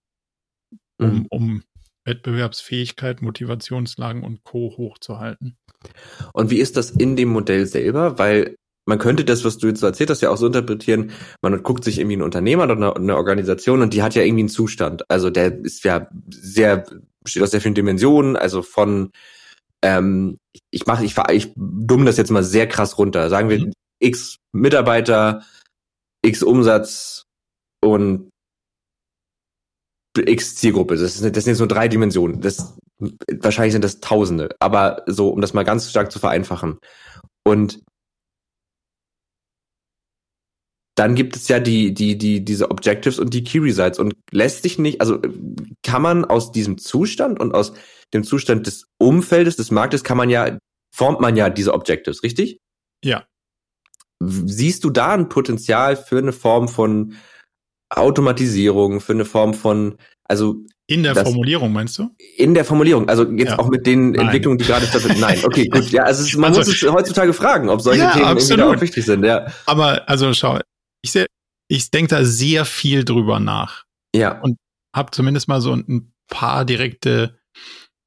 [0.99, 1.26] um, mhm.
[1.30, 1.64] um
[2.05, 4.74] Wettbewerbsfähigkeit, Motivationslagen und Co.
[4.76, 5.57] hochzuhalten.
[6.32, 8.18] Und wie ist das in dem Modell selber?
[8.18, 11.62] Weil man könnte das, was du jetzt so erzählt hast, ja auch so interpretieren, man
[11.62, 14.48] guckt sich irgendwie ein Unternehmer oder eine, eine, Organisation und die hat ja irgendwie einen
[14.48, 15.09] Zustand.
[15.09, 16.84] Also der ist ja sehr,
[17.22, 19.11] besteht aus sehr vielen Dimensionen, also von
[19.84, 20.38] ähm,
[20.70, 23.28] ich mache, ich, ich dumm das jetzt mal sehr krass runter.
[23.30, 23.72] Sagen wir mhm.
[24.00, 25.42] X Mitarbeiter,
[26.22, 27.24] X Umsatz
[27.80, 28.30] und
[30.16, 30.94] X Zielgruppe.
[30.94, 32.40] Das, ist, das sind jetzt nur drei Dimensionen.
[32.40, 32.76] Das,
[33.40, 34.54] wahrscheinlich sind das Tausende.
[34.60, 36.78] Aber so, um das mal ganz stark zu vereinfachen.
[37.44, 37.82] Und
[40.94, 44.62] dann gibt es ja die, die, die, diese Objectives und die Key Results und lässt
[44.62, 45.20] sich nicht, also
[45.82, 47.72] kann man aus diesem Zustand und aus
[48.12, 50.58] dem Zustand des Umfeldes, des Marktes, kann man ja,
[50.94, 52.58] formt man ja diese Objectives, richtig?
[53.02, 53.24] Ja.
[54.20, 57.16] Siehst du da ein Potenzial für eine Form von
[57.97, 62.11] Automatisierung, für eine Form von, also in der das, Formulierung meinst du?
[62.36, 63.59] In der Formulierung, also jetzt ja.
[63.59, 64.26] auch mit den Nein.
[64.26, 65.20] Entwicklungen, die gerade stattfinden.
[65.20, 65.90] Nein, okay, gut.
[65.90, 68.61] Ja, also es, man also, muss es heutzutage fragen, ob solche ja, Themen absolut.
[68.61, 69.24] irgendwie wichtig sind.
[69.24, 69.47] Ja.
[69.66, 70.59] Aber also schau,
[71.03, 71.14] ich,
[71.68, 73.84] ich denke da sehr viel drüber nach.
[74.14, 74.40] Ja.
[74.40, 74.59] Und
[74.95, 77.38] habe zumindest mal so ein paar direkte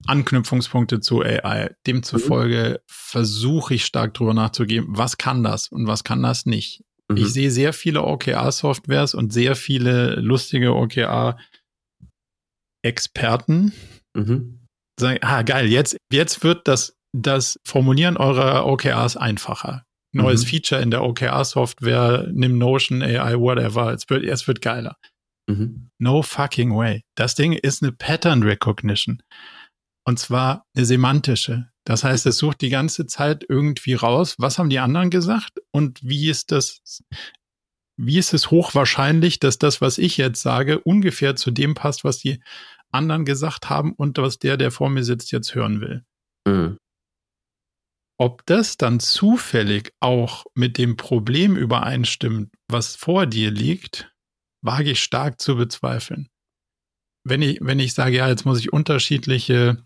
[0.07, 1.71] Anknüpfungspunkte zu AI.
[1.87, 2.83] Demzufolge mhm.
[2.87, 6.83] versuche ich stark drüber nachzugeben, was kann das und was kann das nicht.
[7.11, 7.17] Mhm.
[7.17, 13.73] Ich sehe sehr viele OKR-Softwares und sehr viele lustige OKR-Experten
[14.15, 14.65] mhm.
[14.99, 19.85] sagen, ah geil, jetzt, jetzt wird das, das Formulieren eurer OKRs einfacher
[20.15, 20.49] neues mhm.
[20.49, 23.93] Feature in der OKR-Software, nimm Notion, AI, whatever.
[23.93, 24.97] Es wird, es wird geiler.
[25.47, 25.91] Mhm.
[25.99, 27.03] No fucking way.
[27.15, 29.21] Das Ding ist eine Pattern Recognition.
[30.07, 31.69] Und zwar eine semantische.
[31.85, 35.99] Das heißt, es sucht die ganze Zeit irgendwie raus, was haben die anderen gesagt und
[36.03, 36.81] wie ist das,
[37.95, 42.17] wie ist es hochwahrscheinlich, dass das, was ich jetzt sage, ungefähr zu dem passt, was
[42.17, 42.41] die
[42.91, 46.03] anderen gesagt haben und was der, der vor mir sitzt, jetzt hören will.
[46.47, 46.77] Mhm.
[48.17, 54.11] Ob das dann zufällig auch mit dem Problem übereinstimmt, was vor dir liegt,
[54.63, 56.29] wage ich stark zu bezweifeln.
[57.27, 59.83] Wenn ich, wenn ich sage, ja, jetzt muss ich unterschiedliche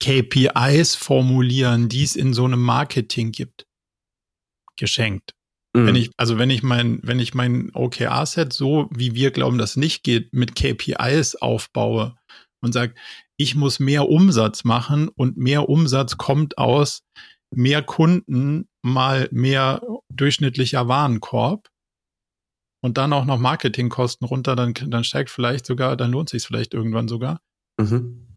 [0.00, 3.66] KPIs formulieren, die es in so einem Marketing gibt,
[4.76, 5.34] geschenkt.
[5.74, 5.86] Mhm.
[5.86, 9.76] Wenn ich, also wenn ich mein, wenn ich mein OKR-Set so, wie wir glauben, das
[9.76, 12.16] nicht geht, mit KPIs aufbaue
[12.62, 12.94] und sage,
[13.36, 17.02] ich muss mehr Umsatz machen und mehr Umsatz kommt aus
[17.52, 21.68] mehr Kunden mal mehr durchschnittlicher Warenkorb
[22.82, 26.74] und dann auch noch Marketingkosten runter, dann, dann steigt vielleicht sogar, dann lohnt sich vielleicht
[26.74, 27.40] irgendwann sogar.
[27.78, 28.29] Mhm.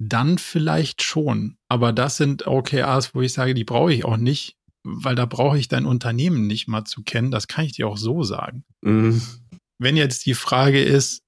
[0.00, 1.56] Dann vielleicht schon.
[1.68, 5.58] Aber das sind OKRs, wo ich sage, die brauche ich auch nicht, weil da brauche
[5.58, 7.30] ich dein Unternehmen nicht mal zu kennen.
[7.30, 8.64] Das kann ich dir auch so sagen.
[8.82, 9.20] Mhm.
[9.78, 11.22] Wenn jetzt die Frage ist,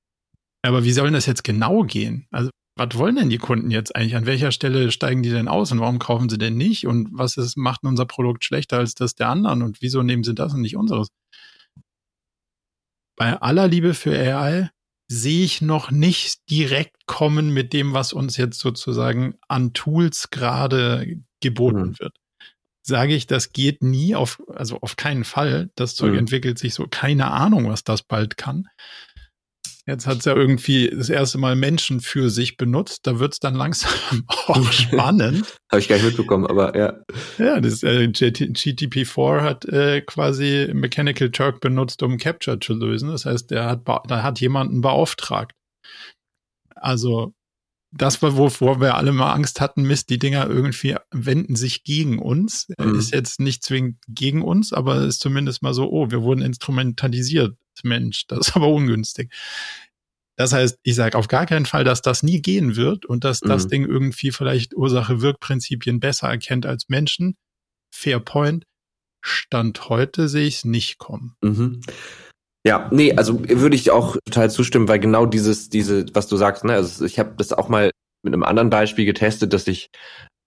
[0.63, 2.27] aber wie soll das jetzt genau gehen?
[2.31, 4.17] Also was wollen denn die Kunden jetzt eigentlich?
[4.17, 6.87] An welcher Stelle steigen die denn aus und warum kaufen sie denn nicht?
[6.87, 9.63] Und was ist, macht unser Produkt schlechter als das der anderen?
[9.63, 11.09] Und wieso nehmen sie das und nicht unseres?
[13.17, 14.71] Bei aller Liebe für AI
[15.13, 21.19] sehe ich noch nicht direkt kommen mit dem, was uns jetzt sozusagen an Tools gerade
[21.41, 21.99] geboten mhm.
[21.99, 22.17] wird.
[22.83, 25.71] Sage ich, das geht nie auf, also auf keinen Fall.
[25.75, 26.21] Das Zeug mhm.
[26.21, 28.69] entwickelt sich so, keine Ahnung, was das bald kann.
[29.87, 33.07] Jetzt hat es ja irgendwie das erste Mal Menschen für sich benutzt.
[33.07, 33.93] Da wird es dann langsam
[34.47, 35.57] auch spannend.
[35.71, 37.01] Habe ich gar nicht mitbekommen, aber ja.
[37.39, 43.11] Ja, das äh, GTP4 hat äh, quasi Mechanical Turk benutzt, um Capture zu lösen.
[43.11, 45.53] Das heißt, der hat, da hat jemanden beauftragt.
[46.75, 47.35] Also
[47.93, 52.21] das war, wovor wir alle mal Angst hatten, Mist, die Dinger irgendwie wenden sich gegen
[52.21, 52.69] uns.
[52.79, 52.95] Mhm.
[52.95, 57.57] Ist jetzt nicht zwingend gegen uns, aber ist zumindest mal so, oh, wir wurden instrumentalisiert
[57.83, 59.33] Mensch, das ist aber ungünstig.
[60.37, 63.43] Das heißt, ich sage auf gar keinen Fall, dass das nie gehen wird und dass
[63.43, 63.49] mhm.
[63.49, 67.37] das Ding irgendwie vielleicht Ursache-Wirk-Prinzipien besser erkennt als Menschen.
[67.95, 68.65] Fair point.
[69.23, 71.37] Stand heute sehe ich es nicht kommen.
[71.43, 71.83] Mhm.
[72.67, 76.65] Ja, nee, also würde ich auch total zustimmen, weil genau dieses, diese, was du sagst,
[76.65, 77.91] ne, also ich habe das auch mal
[78.23, 79.89] mit einem anderen Beispiel getestet, dass ich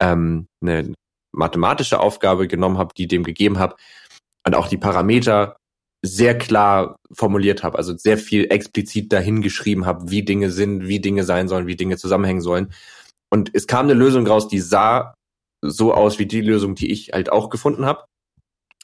[0.02, 0.94] ähm, eine
[1.36, 3.76] mathematische Aufgabe genommen habe, die dem gegeben habe
[4.46, 5.58] und auch die Parameter
[6.06, 11.24] sehr klar formuliert habe, also sehr viel explizit dahingeschrieben habe, wie Dinge sind, wie Dinge
[11.24, 12.74] sein sollen, wie Dinge zusammenhängen sollen.
[13.32, 15.14] Und es kam eine Lösung raus, die sah
[15.62, 18.04] so aus wie die Lösung, die ich halt auch gefunden habe.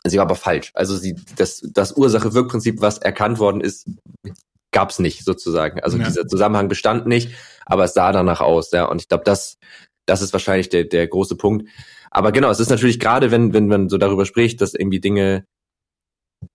[0.05, 0.71] Sie war aber falsch.
[0.75, 3.89] Also sie, das, das Ursache-Wirkprinzip, was erkannt worden ist,
[4.71, 5.81] gab es nicht sozusagen.
[5.81, 6.05] Also ja.
[6.05, 7.31] dieser Zusammenhang bestand nicht,
[7.65, 8.71] aber es sah danach aus.
[8.71, 9.57] Ja, und ich glaube, das,
[10.05, 11.67] das ist wahrscheinlich der, der große Punkt.
[12.11, 15.43] Aber genau, es ist natürlich gerade, wenn, wenn man so darüber spricht, dass irgendwie Dinge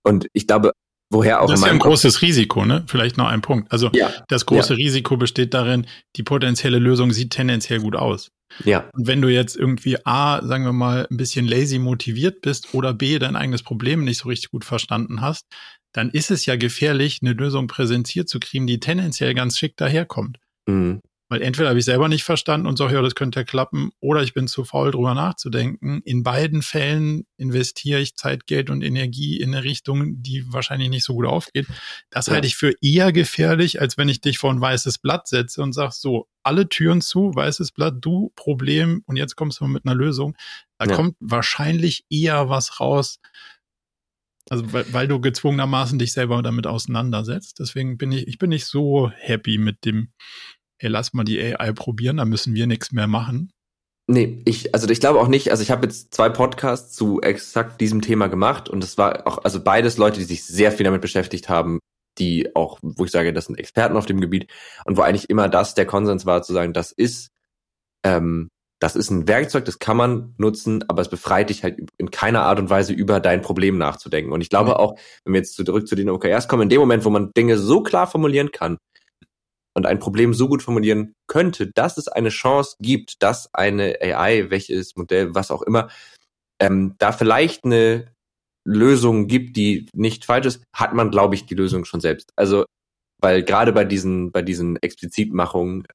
[0.03, 0.73] und ich glaube,
[1.11, 2.83] Woher auch das ist ja ein großes Risiko, ne?
[2.89, 3.71] Vielleicht noch ein Punkt.
[3.71, 4.11] Also ja.
[4.27, 4.77] das große ja.
[4.77, 8.31] Risiko besteht darin, die potenzielle Lösung sieht tendenziell gut aus.
[8.65, 8.89] Ja.
[8.93, 12.95] Und wenn du jetzt irgendwie A, sagen wir mal, ein bisschen lazy motiviert bist oder
[12.95, 15.45] B, dein eigenes Problem nicht so richtig gut verstanden hast,
[15.93, 20.39] dann ist es ja gefährlich, eine Lösung präsentiert zu kriegen, die tendenziell ganz schick daherkommt.
[20.67, 21.01] Mhm.
[21.29, 24.23] Weil entweder habe ich selber nicht verstanden und sage, ja, das könnte ja klappen, oder
[24.23, 26.03] ich bin zu faul, drüber nachzudenken.
[26.05, 31.05] In beiden Fällen investiere ich Zeit, Geld und Energie in eine Richtung, die wahrscheinlich nicht
[31.05, 31.67] so gut aufgeht.
[32.11, 32.35] Das ja.
[32.35, 35.73] halte ich für eher gefährlich, als wenn ich dich vor ein weißes Blatt setze und
[35.73, 39.95] sag so, alle Türen zu, weißes Blatt, du Problem und jetzt kommst du mit einer
[39.95, 40.37] Lösung.
[40.79, 40.95] Da ja.
[40.95, 43.19] kommt wahrscheinlich eher was raus,
[44.51, 47.59] also weil, weil du gezwungenermaßen dich selber damit auseinandersetzt.
[47.61, 50.13] Deswegen bin ich, ich bin nicht so happy mit dem
[50.79, 53.51] hey, lass mal die AI probieren, da müssen wir nichts mehr machen.
[54.07, 57.81] Nee, ich, also ich glaube auch nicht, also ich habe jetzt zwei Podcasts zu exakt
[57.81, 61.01] diesem Thema gemacht und es war auch, also beides Leute, die sich sehr viel damit
[61.01, 61.79] beschäftigt haben,
[62.19, 64.51] die auch, wo ich sage, das sind Experten auf dem Gebiet
[64.85, 67.31] und wo eigentlich immer das der Konsens war, zu sagen, das ist,
[68.05, 68.49] ähm,
[68.79, 72.43] das ist ein Werkzeug, das kann man nutzen, aber es befreit dich halt in keiner
[72.43, 74.33] Art und Weise über dein Problem nachzudenken.
[74.33, 77.07] Und ich glaube auch, wenn wir jetzt zurück zu den OKRs kommen, in dem Moment,
[77.07, 78.77] wo man Dinge so klar formulieren kann,
[79.75, 84.51] und ein Problem so gut formulieren könnte, dass es eine Chance gibt, dass eine AI,
[84.51, 85.89] welches Modell, was auch immer,
[86.61, 88.07] ähm, da vielleicht eine
[88.65, 92.33] Lösung gibt, die nicht falsch ist, hat man, glaube ich, die Lösung schon selbst.
[92.37, 92.65] Also,
[93.21, 95.87] weil gerade bei diesen, bei diesen Explizitmachungen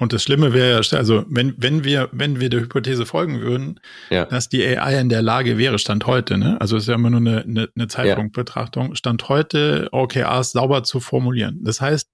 [0.00, 3.80] und das Schlimme wäre ja, also wenn, wenn wir, wenn wir der Hypothese folgen würden,
[4.10, 4.26] ja.
[4.26, 6.56] dass die AI in der Lage wäre, Stand heute, ne?
[6.60, 11.00] Also es ist ja immer nur eine, eine, eine Zeitpunktbetrachtung, Stand heute OKRs sauber zu
[11.00, 11.64] formulieren.
[11.64, 12.08] Das heißt,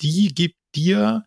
[0.00, 1.24] die gibt dir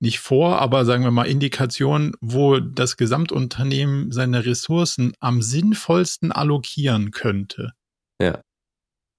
[0.00, 7.10] nicht vor, aber sagen wir mal Indikationen, wo das Gesamtunternehmen seine Ressourcen am sinnvollsten allokieren
[7.10, 7.72] könnte.
[8.20, 8.40] Ja.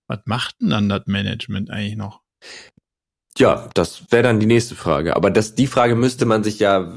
[0.08, 2.22] Was macht denn dann das Management eigentlich noch?
[3.38, 5.16] Ja, das wäre dann die nächste Frage.
[5.16, 6.92] Aber das, die Frage müsste man sich ja,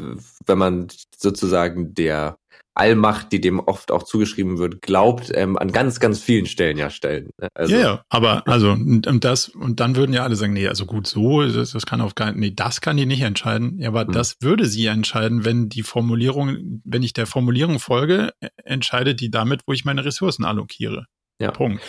[0.46, 2.38] wenn man sozusagen der
[2.74, 6.90] Allmacht, die dem oft auch zugeschrieben wird, glaubt, ähm, an ganz, ganz vielen Stellen ja
[6.90, 7.30] stellen.
[7.40, 7.48] Ne?
[7.54, 10.84] Also, ja, ja, aber also und, das und dann würden ja alle sagen, nee, also
[10.84, 13.78] gut, so das, das kann auf keinen, nee, das kann die nicht entscheiden.
[13.78, 14.12] Ja, aber hm.
[14.12, 19.30] das würde sie entscheiden, wenn die Formulierung, wenn ich der Formulierung folge, e, entscheidet die
[19.30, 21.06] damit, wo ich meine Ressourcen allokiere.
[21.40, 21.52] Ja.
[21.52, 21.82] Punkt.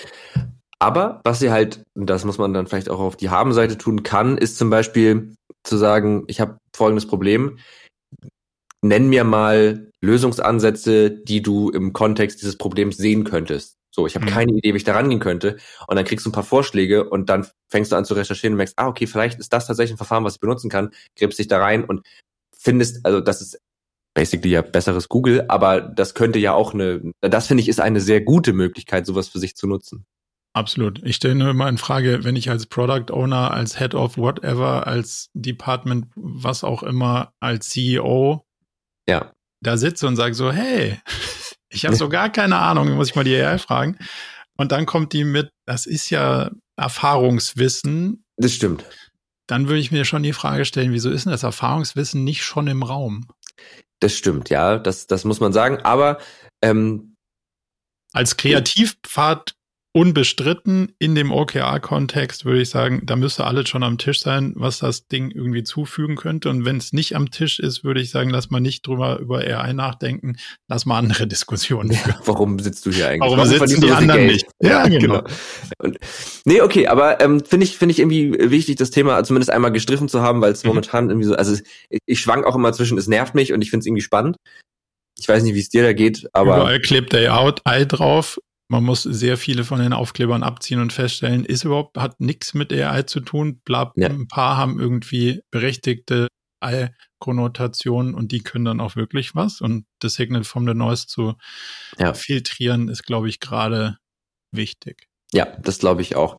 [0.77, 4.37] Aber was sie halt, das muss man dann vielleicht auch auf die Habenseite tun kann,
[4.37, 5.33] ist zum Beispiel
[5.63, 7.57] zu sagen, ich habe folgendes Problem
[8.87, 13.77] nenn mir mal Lösungsansätze, die du im Kontext dieses Problems sehen könntest.
[13.91, 14.29] So, ich habe mhm.
[14.29, 15.57] keine Idee, wie ich da rangehen könnte.
[15.87, 18.57] Und dann kriegst du ein paar Vorschläge und dann fängst du an zu recherchieren und
[18.57, 21.47] merkst, ah, okay, vielleicht ist das tatsächlich ein Verfahren, was ich benutzen kann, gräbst dich
[21.47, 22.05] da rein und
[22.57, 23.59] findest, also das ist
[24.13, 28.01] basically ja besseres Google, aber das könnte ja auch eine, das finde ich ist eine
[28.01, 30.05] sehr gute Möglichkeit, sowas für sich zu nutzen.
[30.53, 31.01] Absolut.
[31.03, 34.87] Ich stelle nur immer in Frage, wenn ich als Product Owner, als Head of whatever,
[34.87, 38.44] als Department, was auch immer, als CEO
[39.09, 39.31] ja.
[39.61, 40.99] da sitze und sage so, hey,
[41.69, 43.97] ich habe so gar keine Ahnung, muss ich mal die AI fragen.
[44.57, 48.23] Und dann kommt die mit, das ist ja Erfahrungswissen.
[48.37, 48.85] Das stimmt.
[49.47, 52.67] Dann würde ich mir schon die Frage stellen, wieso ist denn das Erfahrungswissen nicht schon
[52.67, 53.27] im Raum?
[53.99, 55.77] Das stimmt, ja, das, das muss man sagen.
[55.83, 56.19] Aber
[56.61, 57.15] ähm,
[58.11, 59.55] als Kreativpfad
[59.95, 64.79] unbestritten in dem OKR-Kontext würde ich sagen, da müsste alles schon am Tisch sein, was
[64.79, 66.49] das Ding irgendwie zufügen könnte.
[66.49, 69.37] Und wenn es nicht am Tisch ist, würde ich sagen, lass mal nicht drüber über
[69.37, 70.35] AI nachdenken,
[70.67, 71.91] lass mal andere Diskussionen.
[71.91, 73.21] Ja, warum sitzt du hier eigentlich?
[73.21, 74.31] Warum, warum sitzen die anderen Geld?
[74.33, 74.47] nicht?
[74.61, 74.99] Ja, genau.
[74.99, 75.23] genau.
[75.77, 75.97] Und,
[76.43, 80.09] nee, okay, aber ähm, finde ich finde ich irgendwie wichtig, das Thema zumindest einmal gestriffen
[80.09, 80.71] zu haben, weil es mhm.
[80.71, 81.53] momentan irgendwie so, also
[81.89, 84.35] ich, ich schwank auch immer zwischen, es nervt mich und ich finde es irgendwie spannend.
[85.17, 86.57] Ich weiß nicht, wie es dir da geht, aber.
[86.57, 88.37] Überall klebt AI drauf.
[88.67, 92.73] Man muss sehr viele von den Aufklebern abziehen und feststellen, ist überhaupt, hat nichts mit
[92.73, 93.61] AI zu tun.
[93.63, 94.09] Blab, ja.
[94.09, 96.27] Ein paar haben irgendwie berechtigte
[96.61, 99.61] AI-Konnotationen und die können dann auch wirklich was.
[99.61, 101.35] Und das Signal from the Noise zu
[101.99, 102.13] ja.
[102.13, 103.97] filtrieren ist, glaube ich, gerade
[104.51, 105.07] wichtig.
[105.31, 106.37] Ja, das glaube ich auch.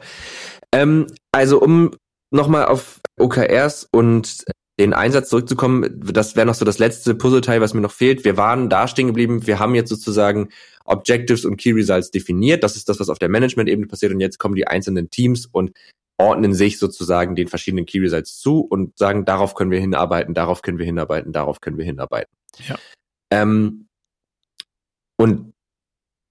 [0.73, 1.93] Ähm, also um
[2.31, 4.45] nochmal auf OKRs und
[4.79, 8.25] den Einsatz zurückzukommen, das wäre noch so das letzte Puzzleteil, was mir noch fehlt.
[8.25, 9.47] Wir waren da stehen geblieben.
[9.47, 10.51] Wir haben jetzt sozusagen
[10.85, 12.63] Objectives und Key Results definiert.
[12.63, 14.13] Das ist das, was auf der Management-Ebene passiert.
[14.13, 15.73] Und jetzt kommen die einzelnen Teams und
[16.19, 20.63] ordnen sich sozusagen den verschiedenen Key Results zu und sagen, darauf können wir hinarbeiten, darauf
[20.63, 22.33] können wir hinarbeiten, darauf können wir hinarbeiten.
[22.67, 22.77] Ja.
[23.31, 23.87] Ähm,
[25.17, 25.53] und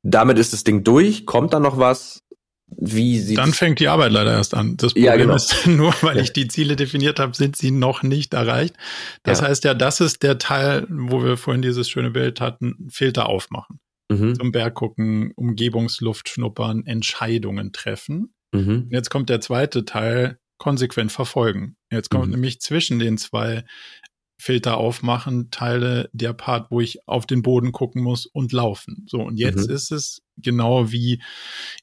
[0.04, 1.26] damit ist das Ding durch.
[1.26, 2.20] Kommt da noch was?
[2.68, 4.76] Wie sieht Dann fängt die Arbeit leider erst an.
[4.78, 5.36] Das Problem ja, genau.
[5.36, 8.76] ist, nur weil ich die Ziele definiert habe, sind sie noch nicht erreicht.
[9.24, 9.47] Das ja.
[9.47, 13.80] heißt ja, das ist der Teil, wo wir vorhin dieses schöne Bild hatten, Filter aufmachen.
[14.11, 14.36] mhm.
[14.36, 18.34] zum Berg gucken, Umgebungsluft schnuppern, Entscheidungen treffen.
[18.51, 18.89] Mhm.
[18.91, 21.76] Jetzt kommt der zweite Teil, konsequent verfolgen.
[21.91, 22.32] Jetzt kommt mhm.
[22.32, 23.63] nämlich zwischen den zwei
[24.38, 29.05] Filter aufmachen, Teile der Part, wo ich auf den Boden gucken muss und laufen.
[29.07, 29.75] So, und jetzt mhm.
[29.75, 31.21] ist es genau wie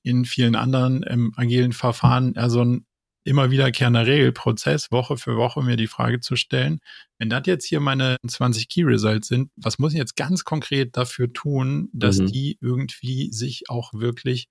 [0.02, 2.86] in vielen anderen ähm, agilen Verfahren, also ein
[3.24, 6.80] immer wiederkehrender Regelprozess, Woche für Woche mir die Frage zu stellen,
[7.18, 10.96] wenn das jetzt hier meine 20 Key Results sind, was muss ich jetzt ganz konkret
[10.96, 12.26] dafür tun, dass mhm.
[12.26, 14.48] die irgendwie sich auch wirklich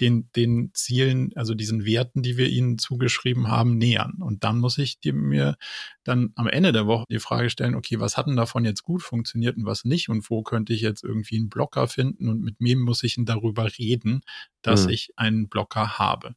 [0.00, 4.14] den, den Zielen, also diesen Werten, die wir ihnen zugeschrieben haben, nähern.
[4.20, 5.56] Und dann muss ich mir
[6.04, 9.02] dann am Ende der Woche die Frage stellen, okay, was hat denn davon jetzt gut
[9.02, 10.08] funktioniert und was nicht?
[10.08, 12.28] Und wo könnte ich jetzt irgendwie einen Blocker finden?
[12.28, 14.20] Und mit wem muss ich denn darüber reden,
[14.62, 14.92] dass mhm.
[14.92, 16.34] ich einen Blocker habe?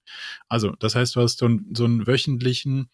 [0.48, 2.90] Also, das heißt, du hast so, so einen wöchentlichen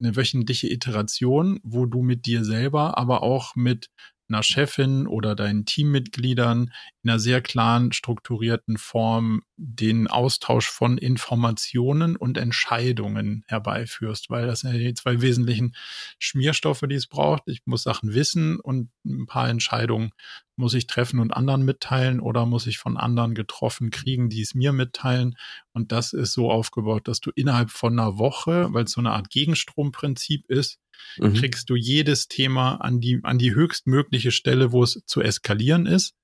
[0.00, 3.90] eine wöchentliche Iteration, wo du mit dir selber, aber auch mit
[4.28, 6.72] einer Chefin oder deinen Teammitgliedern
[7.02, 14.60] in einer sehr klaren, strukturierten Form den Austausch von Informationen und Entscheidungen herbeiführst, weil das
[14.60, 15.74] sind ja die zwei wesentlichen
[16.18, 17.44] Schmierstoffe, die es braucht.
[17.46, 20.10] Ich muss Sachen wissen und ein paar Entscheidungen
[20.56, 24.54] muss ich treffen und anderen mitteilen oder muss ich von anderen getroffen kriegen, die es
[24.54, 25.36] mir mitteilen.
[25.72, 29.12] Und das ist so aufgebaut, dass du innerhalb von einer Woche, weil es so eine
[29.12, 30.78] Art Gegenstromprinzip ist,
[31.18, 31.34] mhm.
[31.34, 36.14] kriegst du jedes Thema an die, an die höchstmögliche Stelle, wo es zu eskalieren ist.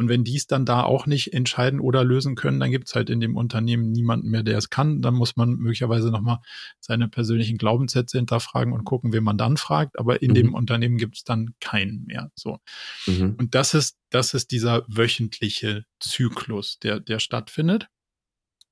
[0.00, 2.94] Und wenn die es dann da auch nicht entscheiden oder lösen können, dann gibt es
[2.94, 5.02] halt in dem Unternehmen niemanden mehr, der es kann.
[5.02, 6.38] Dann muss man möglicherweise nochmal
[6.78, 9.98] seine persönlichen Glaubenssätze hinterfragen und gucken, wen man dann fragt.
[9.98, 10.34] Aber in mhm.
[10.36, 12.30] dem Unternehmen gibt es dann keinen mehr.
[12.34, 12.60] So.
[13.06, 13.34] Mhm.
[13.38, 17.88] Und das ist, das ist dieser wöchentliche Zyklus, der, der stattfindet.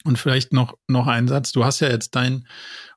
[0.04, 1.52] Und vielleicht noch, noch ein Satz.
[1.52, 2.46] Du hast ja jetzt dein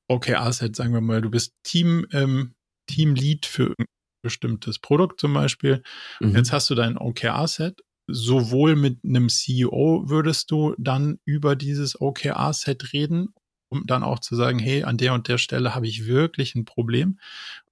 [0.07, 2.53] OKR-Set, sagen wir mal, du bist Team, ähm,
[2.87, 3.85] Teamlead für ein
[4.21, 5.81] bestimmtes Produkt zum Beispiel.
[6.19, 6.35] Mhm.
[6.35, 7.81] Jetzt hast du dein OKR-Set.
[8.07, 13.33] Sowohl mit einem CEO würdest du dann über dieses OKR-Set reden,
[13.69, 16.65] um dann auch zu sagen, hey, an der und der Stelle habe ich wirklich ein
[16.65, 17.19] Problem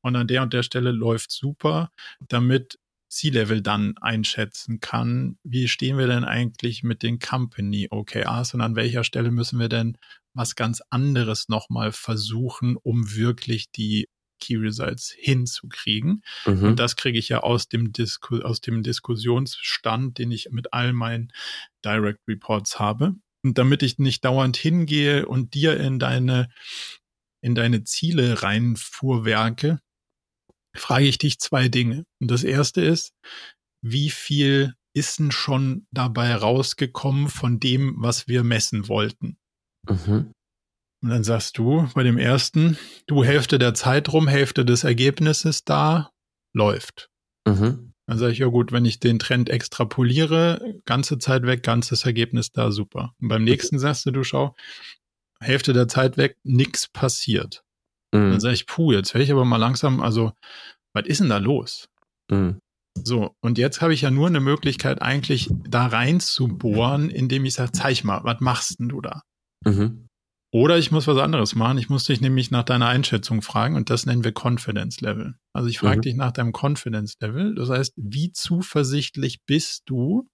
[0.02, 1.92] und an der und der Stelle läuft super,
[2.28, 8.62] damit C-Level dann einschätzen kann, wie stehen wir denn eigentlich mit den Company OKRs und
[8.62, 9.98] an welcher Stelle müssen wir denn
[10.34, 14.08] was ganz anderes nochmal versuchen, um wirklich die
[14.40, 16.24] Key Results hinzukriegen.
[16.46, 16.64] Mhm.
[16.64, 20.94] Und das kriege ich ja aus dem, Disku aus dem Diskussionsstand, den ich mit all
[20.94, 21.32] meinen
[21.84, 23.16] Direct Reports habe.
[23.44, 26.50] Und damit ich nicht dauernd hingehe und dir in deine,
[27.42, 29.80] in deine Ziele reinfuhrwerke,
[30.76, 32.06] frage ich dich zwei Dinge.
[32.20, 33.14] Und das erste ist,
[33.82, 39.38] wie viel ist denn schon dabei rausgekommen von dem, was wir messen wollten?
[39.88, 40.34] Mhm.
[41.02, 45.64] Und dann sagst du bei dem ersten, du Hälfte der Zeit rum, Hälfte des Ergebnisses
[45.64, 46.12] da,
[46.54, 47.10] läuft.
[47.48, 47.94] Mhm.
[48.08, 52.52] Dann sage ich, ja gut, wenn ich den Trend extrapoliere, ganze Zeit weg, ganzes Ergebnis
[52.52, 53.14] da, super.
[53.22, 54.56] Und beim nächsten sagst du, du schau,
[55.40, 57.64] Hälfte der Zeit weg, nichts passiert.
[58.14, 58.32] Mhm.
[58.32, 60.34] Dann sage ich, puh, jetzt werde ich aber mal langsam, also,
[60.94, 61.88] was ist denn da los?
[62.32, 62.60] Mhm.
[63.04, 67.46] So, und jetzt habe ich ja nur eine Möglichkeit, eigentlich da rein zu bohren, indem
[67.46, 69.22] ich sage, zeig mal, was machst denn du da?
[69.66, 70.08] Mhm.
[70.52, 71.78] Oder ich muss was anderes machen.
[71.78, 75.36] Ich muss dich nämlich nach deiner Einschätzung fragen und das nennen wir Confidence Level.
[75.54, 76.02] Also ich frage mhm.
[76.02, 77.54] dich nach deinem Confidence Level.
[77.54, 80.28] Das heißt, wie zuversichtlich bist du,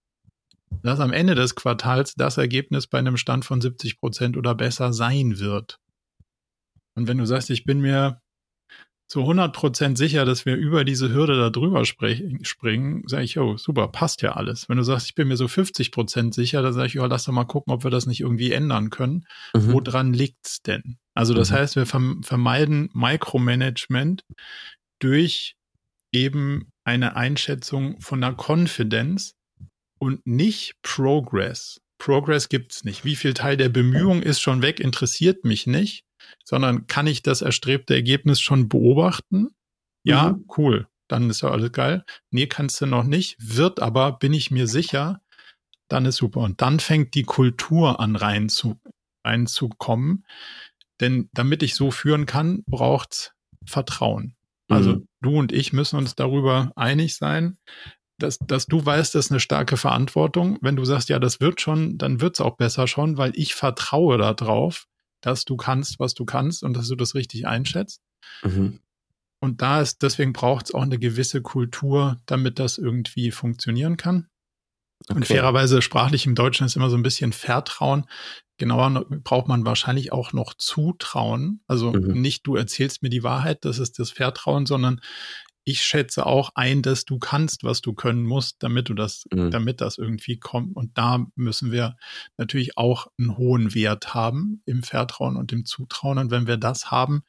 [0.83, 4.93] dass am Ende des Quartals das Ergebnis bei einem Stand von 70 Prozent oder besser
[4.93, 5.79] sein wird?
[6.95, 8.21] Und wenn du sagst, ich bin mir
[9.07, 13.87] zu 100% sicher, dass wir über diese Hürde da drüber springen, sage ich, oh, super,
[13.89, 14.67] passt ja alles.
[14.67, 17.33] Wenn du sagst, ich bin mir so 50% sicher, dann sage ich, oh, lass doch
[17.33, 19.25] mal gucken, ob wir das nicht irgendwie ändern können.
[19.53, 19.73] Mhm.
[19.73, 20.97] Woran liegt's denn?
[21.13, 21.55] Also das mhm.
[21.55, 24.23] heißt, wir vermeiden Micromanagement
[24.99, 25.55] durch
[26.11, 29.35] eben eine Einschätzung von der Confidence
[29.99, 31.79] und nicht Progress.
[31.99, 33.05] Progress gibt's nicht.
[33.05, 36.05] Wie viel Teil der Bemühung ist schon weg, interessiert mich nicht
[36.43, 39.49] sondern kann ich das erstrebte Ergebnis schon beobachten?
[40.03, 40.45] Ja, mhm.
[40.57, 40.87] cool.
[41.07, 42.03] Dann ist ja alles geil.
[42.31, 43.35] Nee, kannst du noch nicht.
[43.39, 45.21] Wird aber, bin ich mir sicher,
[45.87, 46.41] dann ist super.
[46.41, 48.79] Und dann fängt die Kultur an rein zu,
[49.23, 50.25] reinzukommen.
[50.99, 53.33] Denn damit ich so führen kann, braucht's
[53.65, 54.35] Vertrauen.
[54.67, 55.07] Also mhm.
[55.21, 57.57] du und ich müssen uns darüber einig sein,
[58.17, 60.57] dass, dass du weißt, das ist eine starke Verantwortung.
[60.61, 64.17] Wenn du sagst, ja, das wird schon, dann wird's auch besser schon, weil ich vertraue
[64.17, 64.87] darauf,
[65.25, 68.01] dass du kannst, was du kannst und dass du das richtig einschätzt.
[68.43, 68.79] Mhm.
[69.39, 74.27] Und da ist, deswegen braucht es auch eine gewisse Kultur, damit das irgendwie funktionieren kann.
[75.07, 75.17] Okay.
[75.17, 78.05] Und fairerweise sprachlich im Deutschen ist immer so ein bisschen Vertrauen.
[78.57, 81.61] Genauer braucht man wahrscheinlich auch noch Zutrauen.
[81.67, 82.21] Also mhm.
[82.21, 85.01] nicht du erzählst mir die Wahrheit, das ist das Vertrauen, sondern
[85.67, 89.49] ich schätze auch ein, dass du kannst, was du können musst, damit du das, Mhm.
[89.51, 90.75] damit das irgendwie kommt.
[90.75, 91.97] Und da müssen wir
[92.37, 96.19] natürlich auch einen hohen Wert haben im Vertrauen und im Zutrauen.
[96.19, 97.23] Und wenn wir das haben,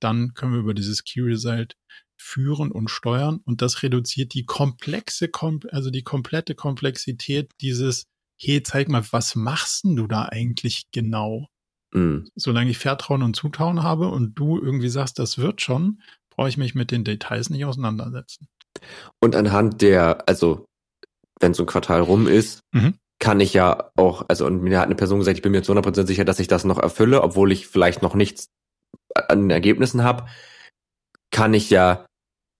[0.00, 1.76] dann können wir über dieses Key Result
[2.16, 3.40] führen und steuern.
[3.44, 8.06] Und das reduziert die komplexe, kom also die komplette Komplexität dieses,
[8.40, 11.48] hey, zeig mal, was machst denn du da eigentlich genau?
[11.96, 12.28] Mhm.
[12.34, 16.02] solange ich Vertrauen und Zutrauen habe und du irgendwie sagst, das wird schon,
[16.36, 18.48] brauche ich mich mit den Details nicht auseinandersetzen.
[19.20, 20.66] Und anhand der, also
[21.40, 22.94] wenn so ein Quartal rum ist, Mhm.
[23.20, 25.72] kann ich ja auch, also und mir hat eine Person gesagt, ich bin mir zu
[25.72, 28.48] 100% sicher, dass ich das noch erfülle, obwohl ich vielleicht noch nichts
[29.28, 30.26] an Ergebnissen habe,
[31.30, 32.06] kann ich ja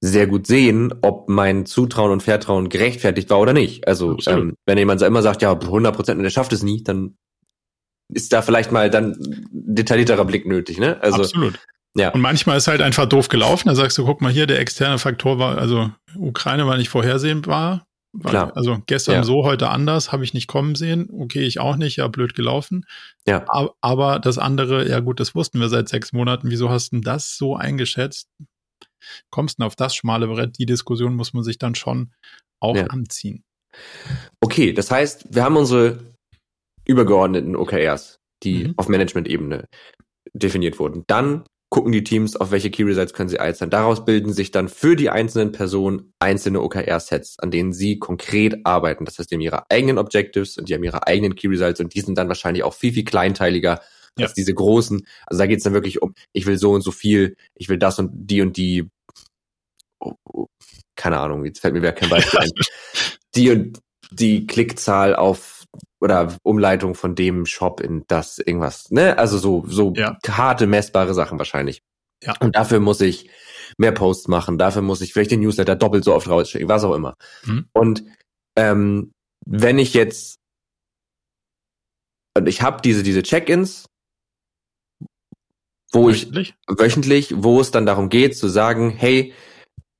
[0.00, 3.88] sehr gut sehen, ob mein Zutrauen und Vertrauen gerechtfertigt war oder nicht.
[3.88, 7.16] Also ähm, wenn jemand immer sagt, ja 100% und der schafft es nie, dann
[8.12, 9.16] ist da vielleicht mal dann
[9.50, 11.00] detaillierterer Blick nötig, ne?
[11.02, 11.58] Also Absolut.
[11.96, 12.10] Ja.
[12.10, 13.68] Und manchmal ist halt einfach doof gelaufen.
[13.68, 17.86] Da sagst du, guck mal hier, der externe Faktor war, also Ukraine war nicht vorhersehbar.
[18.16, 18.52] War, Klar.
[18.56, 19.24] Also gestern Ja.
[19.24, 21.08] so, heute anders, habe ich nicht kommen sehen.
[21.12, 22.84] Okay, ich auch nicht, ja, blöd gelaufen.
[23.26, 23.44] Ja.
[23.48, 26.48] Aber, aber das andere, ja gut, das wussten wir seit sechs Monaten.
[26.50, 28.28] Wieso hast du das so eingeschätzt?
[29.30, 30.58] Kommst du auf das schmale Brett?
[30.58, 32.12] Die Diskussion muss man sich dann schon
[32.60, 32.86] auch Ja.
[32.86, 33.42] anziehen.
[34.40, 36.14] Okay, das heißt, wir haben unsere
[36.86, 38.74] übergeordneten OKRs, die Mhm.
[38.76, 39.66] auf Management-Ebene
[40.34, 41.02] definiert wurden.
[41.08, 41.44] Dann
[41.74, 43.68] gucken die Teams, auf welche Key Results können sie einzeln.
[43.68, 49.04] Daraus bilden sich dann für die einzelnen Personen einzelne OKR-Sets, an denen sie konkret arbeiten.
[49.04, 51.92] Das heißt, die haben ihre eigenen Objectives und die haben ihre eigenen Key Results und
[51.92, 53.80] die sind dann wahrscheinlich auch viel, viel kleinteiliger
[54.16, 54.26] Ja.
[54.26, 55.04] als diese großen.
[55.26, 57.78] Also da geht es dann wirklich um, ich will so und so viel, ich will
[57.78, 58.88] das und die und die,
[59.98, 60.46] oh, oh,
[60.94, 62.50] keine Ahnung, jetzt fällt mir wieder kein Beispiel ein.
[63.34, 63.80] Die und
[64.12, 65.53] die Klickzahl auf
[66.00, 69.18] oder Umleitung von dem Shop in das irgendwas, ne?
[69.18, 70.16] Also so, so Ja.
[70.28, 71.82] harte, messbare Sachen wahrscheinlich.
[72.22, 72.34] Ja.
[72.40, 73.30] Und dafür muss ich
[73.78, 76.94] mehr Posts machen, dafür muss ich vielleicht den Newsletter doppelt so oft rausschicken, was auch
[76.94, 77.14] immer.
[77.44, 77.66] Mhm.
[77.72, 78.04] Und
[78.56, 79.12] ähm,
[79.46, 80.36] wenn ich jetzt
[82.36, 83.86] und ich habe diese diese Check-ins,
[85.92, 86.54] wo ich Wöchentlich?
[86.68, 89.32] wöchentlich, wo es dann darum geht zu sagen, hey,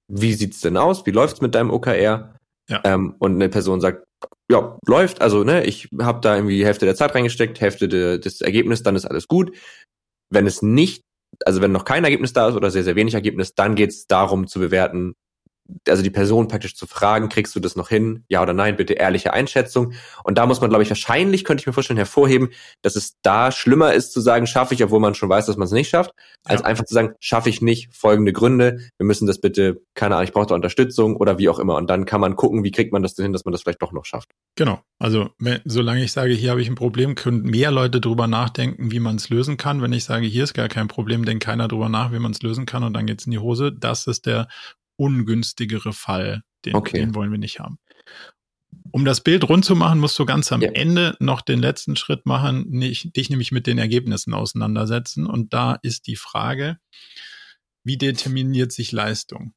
[0.09, 1.07] wie sieht's denn aus?
[1.07, 2.37] Wie läuft's mit deinem OKR?
[2.69, 2.81] Ja.
[2.85, 4.05] Ähm, und eine Person sagt,
[4.51, 8.19] ja, läuft, also ne, ich habe da irgendwie die Hälfte der Zeit reingesteckt, Hälfte de,
[8.19, 9.57] des Ergebnisses, dann ist alles gut.
[10.31, 11.03] Wenn es nicht,
[11.45, 14.47] also wenn noch kein Ergebnis da ist oder sehr, sehr wenig Ergebnis, dann geht's darum
[14.47, 15.15] zu bewerten,
[15.89, 18.25] also die Person praktisch zu fragen, kriegst du das noch hin?
[18.29, 19.95] Ja oder nein, bitte ehrliche Einschätzung.
[20.23, 22.51] Und da muss man, glaube ich, wahrscheinlich, könnte ich mir vorstellen, hervorheben,
[22.83, 25.67] dass es da schlimmer ist zu sagen, schaffe ich, obwohl man schon weiß, dass man
[25.67, 26.13] es nicht schafft,
[26.45, 26.67] als Ja.
[26.67, 30.33] einfach zu sagen, schaffe ich nicht, folgende Gründe, wir müssen das bitte, keine Ahnung, ich
[30.33, 31.77] brauche da Unterstützung oder wie auch immer.
[31.77, 33.83] Und dann kann man gucken, wie kriegt man das denn hin, dass man das vielleicht
[33.83, 34.31] doch noch schafft.
[34.57, 34.81] Genau.
[34.99, 38.91] Also wenn, solange ich sage, hier habe ich ein Problem, können mehr Leute drüber nachdenken,
[38.91, 39.83] wie man es lösen kann.
[39.83, 42.43] Wenn ich sage, hier ist gar kein Problem, denkt keiner drüber nach, wie man es
[42.43, 43.73] lösen kann und dann geht's in die Hose.
[43.73, 44.49] Das ist der
[44.97, 46.43] ungünstigere Fall.
[46.65, 46.99] Den, Okay.
[46.99, 47.79] den wollen wir nicht haben.
[48.91, 50.71] Um das Bild rund zu machen, musst du ganz am Ja.
[50.73, 55.27] Ende noch den letzten Schritt machen, nicht, dich nämlich mit den Ergebnissen auseinandersetzen.
[55.27, 56.79] Und da ist die Frage,
[57.85, 59.53] wie determiniert sich Leistung?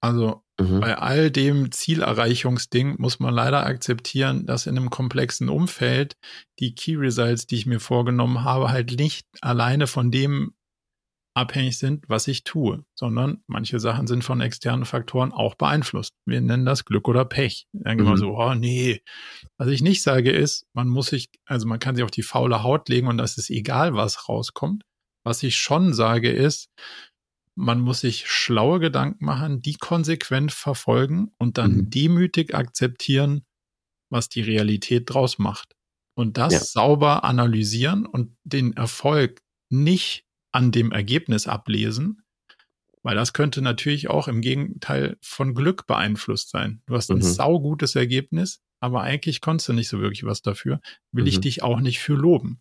[0.00, 0.80] Also Mhm.
[0.80, 6.16] bei all dem Zielerreichungsding muss man leider akzeptieren, dass in einem komplexen Umfeld
[6.58, 10.54] die Key Results, die ich mir vorgenommen habe, halt nicht alleine von dem
[11.34, 16.12] abhängig sind, was ich tue, sondern manche Sachen sind von externen Faktoren auch beeinflusst.
[16.26, 17.66] Wir nennen das Glück oder Pech.
[17.72, 18.18] Dann gehen wir Mhm.
[18.18, 19.00] so, oh nee.
[19.56, 22.62] Was ich nicht sage ist, man muss sich, also man kann sich auf die faule
[22.62, 24.84] Haut legen und das ist egal, was rauskommt.
[25.24, 26.68] Was ich schon sage ist,
[27.54, 31.90] man muss sich schlaue Gedanken machen, die konsequent verfolgen und dann Mhm.
[31.90, 33.44] demütig akzeptieren,
[34.10, 35.74] was die Realität draus macht.
[36.14, 36.60] Und das Ja.
[36.60, 42.22] sauber analysieren und den Erfolg nicht an dem Ergebnis ablesen,
[43.02, 46.82] weil das könnte natürlich auch im Gegenteil von Glück beeinflusst sein.
[46.86, 47.22] Du hast ein Mhm.
[47.22, 50.80] saugutes Ergebnis, aber eigentlich konntest du nicht so wirklich was dafür.
[51.10, 51.42] Will ich Mhm.
[51.42, 52.60] dich auch nicht für loben.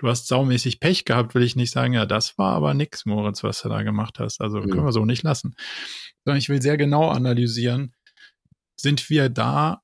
[0.00, 3.42] Du hast saumäßig Pech gehabt, will ich nicht sagen, ja, das war aber nix, Moritz,
[3.42, 4.40] was du da gemacht hast.
[4.40, 4.70] Also Mhm.
[4.70, 5.56] können wir so nicht lassen.
[6.24, 7.94] Sondern ich will sehr genau analysieren,
[8.76, 9.82] sind wir da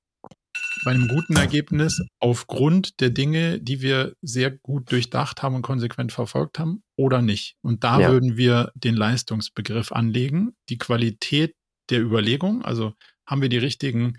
[0.85, 6.12] bei einem guten Ergebnis aufgrund der Dinge, die wir sehr gut durchdacht haben und konsequent
[6.12, 7.57] verfolgt haben oder nicht.
[7.62, 8.11] Und da Ja.
[8.11, 11.55] würden wir den Leistungsbegriff anlegen, die Qualität
[11.91, 12.95] der Überlegung, also
[13.26, 14.18] haben wir die richtigen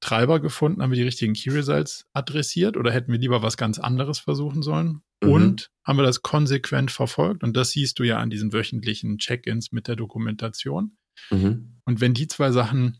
[0.00, 3.78] Treiber gefunden, haben wir die richtigen Key Results adressiert oder hätten wir lieber was ganz
[3.78, 5.02] anderes versuchen sollen?
[5.22, 5.30] Mhm.
[5.30, 7.42] Und haben wir das konsequent verfolgt?
[7.42, 10.96] Und das siehst du ja an diesen wöchentlichen Check-ins mit der Dokumentation.
[11.30, 11.80] Mhm.
[11.84, 12.98] Und wenn die zwei Sachen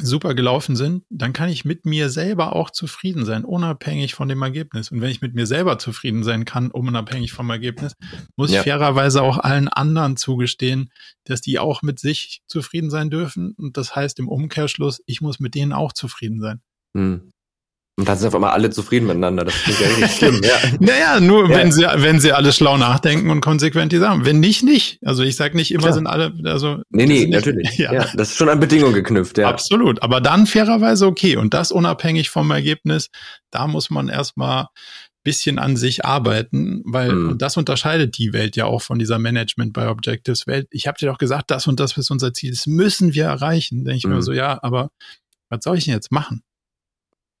[0.00, 4.42] super gelaufen sind, dann kann ich mit mir selber auch zufrieden sein, unabhängig von dem
[4.42, 4.90] Ergebnis.
[4.90, 7.94] Und wenn ich mit mir selber zufrieden sein kann, unabhängig vom Ergebnis,
[8.36, 8.60] muss ja.
[8.60, 10.90] ich fairerweise auch allen anderen zugestehen,
[11.24, 13.52] dass die auch mit sich zufrieden sein dürfen.
[13.52, 16.60] Und das heißt im Umkehrschluss, ich muss mit denen auch zufrieden sein.
[16.96, 17.30] Hm.
[17.96, 19.44] Und dann sind auf einmal alle zufrieden miteinander.
[19.44, 20.40] Das ist ja richtig schlimm.
[20.42, 20.56] Ja.
[20.80, 21.56] naja, nur ja.
[21.56, 24.24] wenn sie, wenn sie alle schlau nachdenken und konsequent die Sachen.
[24.24, 24.98] Wenn nicht, nicht.
[25.04, 25.92] Also ich sage nicht immer Klar.
[25.92, 26.82] sind alle, also.
[26.90, 27.78] Nee, nee, natürlich.
[27.84, 27.92] Ja.
[27.92, 28.06] ja.
[28.14, 29.48] das ist schon an Bedingungen geknüpft, ja.
[29.48, 30.02] Absolut.
[30.02, 31.36] Aber dann fairerweise okay.
[31.36, 33.10] Und das unabhängig vom Ergebnis.
[33.50, 34.66] Da muss man erstmal
[35.24, 37.38] bisschen an sich arbeiten, weil mhm.
[37.38, 40.68] das unterscheidet die Welt ja auch von dieser Management by Objectives Welt.
[40.70, 43.84] Ich habe dir doch gesagt, das und das ist unser Ziel, das müssen wir erreichen.
[43.84, 44.14] Denke ich mhm.
[44.14, 44.90] mir so, ja, aber
[45.48, 46.42] was soll ich denn jetzt machen?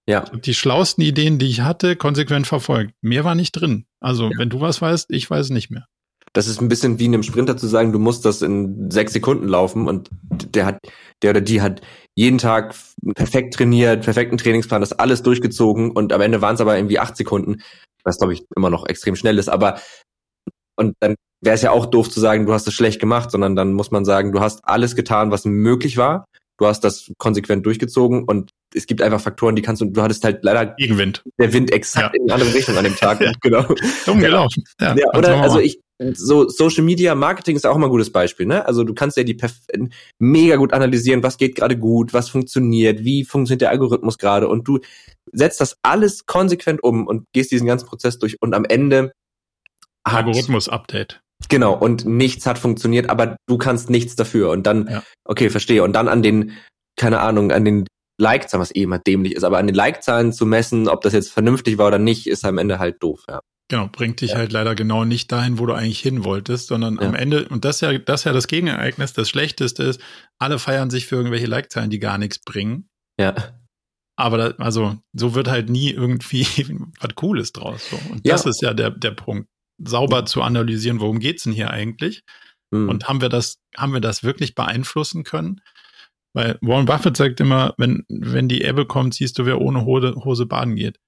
[0.06, 0.20] Ja.
[0.20, 2.92] die schlauesten Ideen, die ich hatte, konsequent verfolgt.
[3.00, 3.86] Mehr war nicht drin.
[4.00, 4.38] Also, ja.
[4.38, 5.86] wenn du was weißt, ich weiß nicht mehr.
[6.34, 9.46] Das ist ein bisschen wie einem Sprinter zu sagen, du musst das in sechs Sekunden
[9.46, 10.78] laufen und der hat,
[11.22, 11.80] der oder die hat
[12.16, 12.74] jeden Tag
[13.14, 17.16] perfekt trainiert, perfekten Trainingsplan, das alles durchgezogen und am Ende waren es aber irgendwie acht
[17.16, 17.62] Sekunden,
[18.02, 19.78] was glaube ich immer noch extrem schnell ist, aber
[20.76, 23.54] und dann wäre es ja auch doof zu sagen, du hast es schlecht gemacht, sondern
[23.54, 26.26] dann muss man sagen, du hast alles getan, was möglich war
[26.58, 30.24] du hast das konsequent durchgezogen und es gibt einfach Faktoren, die kannst du, du hattest
[30.24, 31.22] halt leider Gegenwind.
[31.38, 32.20] Der Wind exakt ja.
[32.20, 33.20] in die andere Richtung an dem Tag.
[33.22, 33.32] ja.
[33.40, 33.64] Genau.
[34.06, 34.64] Dumm gelaufen.
[34.80, 35.80] Ja, ja oder also ich,
[36.12, 38.66] so Social Media Marketing ist auch mal ein gutes Beispiel, ne?
[38.66, 39.36] Also du kannst ja die
[40.18, 44.66] mega gut analysieren, was geht gerade gut, was funktioniert, wie funktioniert der Algorithmus gerade und
[44.66, 44.80] du
[45.32, 49.12] setzt das alles konsequent um und gehst diesen ganzen Prozess durch und am Ende
[50.04, 51.23] Algorithmus Update.
[51.48, 54.50] Genau, und nichts hat funktioniert, aber du kannst nichts dafür.
[54.50, 55.02] Und dann, ja.
[55.24, 55.82] okay, verstehe.
[55.82, 56.52] Und dann an den,
[56.96, 57.86] keine Ahnung, an den
[58.20, 61.32] Like-Zahlen, was eh immer dämlich ist, aber an den Like-Zahlen zu messen, ob das jetzt
[61.32, 63.40] vernünftig war oder nicht, ist am Ende halt doof, ja.
[63.68, 64.36] Genau, bringt dich ja.
[64.36, 67.08] halt leider genau nicht dahin, wo du eigentlich hin wolltest, sondern ja.
[67.08, 70.00] am Ende, und das ist ja, das ist ja das Gegenereignis, das Schlechteste ist,
[70.38, 72.88] alle feiern sich für irgendwelche Like-Zahlen, die gar nichts bringen.
[73.18, 73.34] Ja.
[74.16, 76.46] Aber da, also, so wird halt nie irgendwie
[77.00, 77.88] was Cooles draus.
[77.90, 77.98] So.
[78.12, 79.48] Und das ist ja der, der Punkt
[79.78, 82.22] sauber zu analysieren, worum geht's denn hier eigentlich?
[82.70, 82.88] Mhm.
[82.88, 85.60] Und haben wir das, haben wir das wirklich beeinflussen können?
[86.34, 90.14] Weil Warren Buffett sagt immer, wenn, wenn die Ebbe kommt, siehst du, wer ohne Hose,
[90.16, 90.98] Hose baden geht.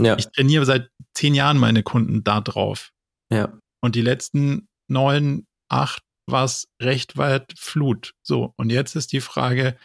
[0.00, 0.16] Ja.
[0.18, 2.90] Ich trainiere seit zehn Jahren meine Kunden da drauf.
[3.32, 3.56] Ja.
[3.80, 8.14] Und die letzten neun, acht war es recht weit Flut.
[8.22, 8.54] So.
[8.56, 9.76] Und jetzt ist die Frage,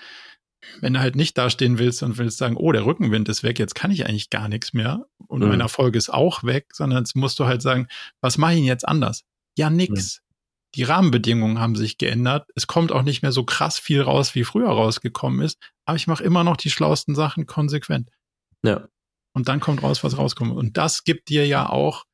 [0.82, 3.76] wenn du halt nicht dastehen willst und willst sagen, oh, der Rückenwind ist weg, jetzt
[3.76, 5.50] kann ich eigentlich gar nichts mehr und mhm.
[5.50, 7.88] mein Erfolg ist auch weg, sondern jetzt musst du halt sagen,
[8.22, 9.24] was mache ich denn jetzt anders?
[9.58, 10.18] Ja, nix.
[10.18, 10.24] Mhm.
[10.76, 12.50] Die Rahmenbedingungen haben sich geändert.
[12.56, 16.08] Es kommt auch nicht mehr so krass viel raus, wie früher rausgekommen ist, aber ich
[16.08, 18.10] mache immer noch die schlauesten Sachen konsequent.
[18.64, 18.88] Ja.
[19.34, 20.52] Und dann kommt raus, was rauskommt.
[20.52, 22.06] Und das gibt dir ja auch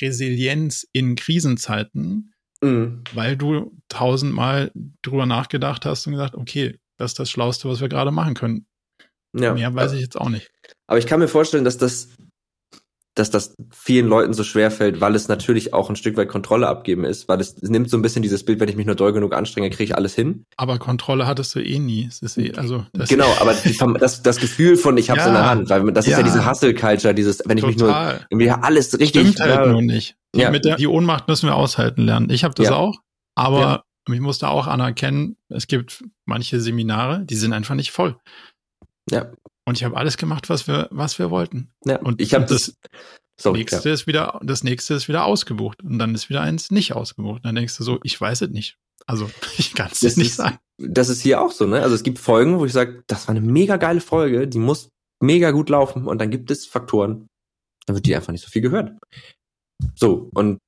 [0.00, 3.02] Resilienz in Krisenzeiten, mhm.
[3.14, 4.70] weil du tausendmal
[5.02, 8.66] drüber nachgedacht hast und gesagt, okay, das ist das Schlauste, was wir gerade machen können.
[9.34, 9.54] Ja.
[9.54, 10.50] Mehr weiß ich jetzt auch nicht.
[10.86, 12.08] Aber ich kann mir vorstellen, dass das,
[13.14, 16.66] dass das vielen Leuten so schwer fällt, weil es natürlich auch ein Stück weit Kontrolle
[16.66, 18.94] abgeben ist, weil es, es nimmt so ein bisschen dieses Bild, wenn ich mich nur
[18.94, 20.44] doll genug anstrenge, kriege ich alles hin.
[20.56, 22.06] Aber Kontrolle hattest du eh nie.
[22.06, 23.54] Es ist eh, also genau, aber
[23.98, 26.12] das, das Gefühl von ich hab's ja, in der Hand, weil das ja.
[26.12, 27.74] ist ja diese Hustle-Culture, dieses, wenn ich Total.
[27.74, 29.22] mich nur irgendwie alles richtig.
[29.22, 30.16] Stimmt halt ja, nur nicht.
[30.34, 30.50] Ja.
[30.50, 32.30] Mit der, die Ohnmacht müssen wir aushalten lernen.
[32.30, 32.98] Ich habe das auch,
[33.34, 38.18] aber und ich musste auch anerkennen, es gibt manche Seminare, die sind einfach nicht voll.
[39.10, 39.30] Ja.
[39.66, 41.70] Und ich habe alles gemacht, was wir, was wir wollten.
[41.84, 42.00] Ja.
[42.00, 42.78] Und ich habe das,
[43.38, 43.94] sorry, nächste ja.
[43.94, 47.44] ist wieder, das nächste ist wieder ausgebucht und dann ist wieder eins nicht ausgebucht.
[47.44, 48.78] Dann denkst du so, ich weiß es nicht.
[49.06, 50.58] Also ich kann es nicht sagen.
[50.78, 51.82] Das ist hier auch so, ne?
[51.82, 54.88] Also es gibt Folgen, wo ich sage, das war eine mega geile Folge, die muss
[55.20, 57.26] mega gut laufen und dann gibt es Faktoren,
[57.86, 58.92] dann wird die einfach nicht so viel gehört.
[59.96, 60.58] So, und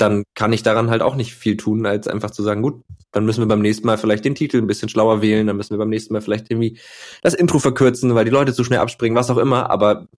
[0.00, 2.82] dann kann ich daran halt auch nicht viel tun, als einfach zu sagen, gut,
[3.12, 5.70] dann müssen wir beim nächsten Mal vielleicht den Titel ein bisschen schlauer wählen, dann müssen
[5.70, 6.78] wir beim nächsten Mal vielleicht irgendwie
[7.22, 10.08] das Intro verkürzen, weil die Leute zu schnell abspringen, was auch immer, aber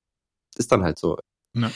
[0.57, 1.19] ist dann halt so.
[1.57, 1.71] Ja.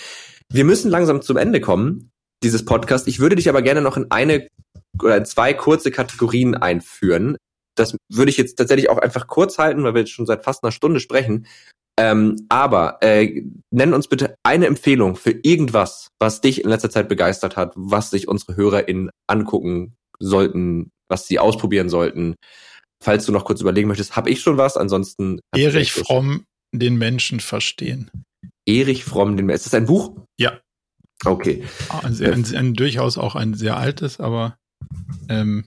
[0.53, 2.11] Wir müssen langsam zum Ende kommen,
[2.43, 3.09] dieses Podcast.
[3.09, 4.47] Ich würde dich aber gerne noch in eine
[5.03, 7.37] oder in zwei kurze Kategorien einführen.
[7.75, 10.63] Das würde ich jetzt tatsächlich auch einfach kurz halten, weil wir jetzt schon seit fast
[10.63, 11.47] einer Stunde sprechen.
[11.99, 17.09] Ähm, aber äh, nenn uns bitte eine Empfehlung für irgendwas, was dich in letzter Zeit
[17.09, 22.35] begeistert hat, was sich unsere HörerInnen angucken sollten, was sie ausprobieren sollten.
[23.03, 25.41] Falls du noch kurz überlegen möchtest, habe ich schon was, ansonsten.
[25.55, 28.11] Erich Fromm, den Menschen verstehen.
[28.67, 29.57] Erich Fromm, den Menschen.
[29.57, 30.17] Ist das ein Buch?
[30.39, 30.61] Ja.
[31.25, 31.65] Okay.
[32.03, 34.59] Ein, sehr, ein, ein, durchaus auch ein sehr altes, aber
[35.29, 35.67] ähm,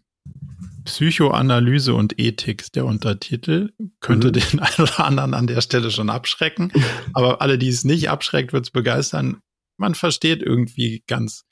[0.90, 3.72] Psychoanalyse und Ethik ist der Untertitel.
[4.00, 4.34] Könnte mhm.
[4.34, 6.72] den einen oder anderen an der Stelle schon abschrecken.
[7.14, 9.42] Aber alle, die es nicht abschreckt, wird es begeistern.
[9.78, 11.46] Man versteht irgendwie ganz,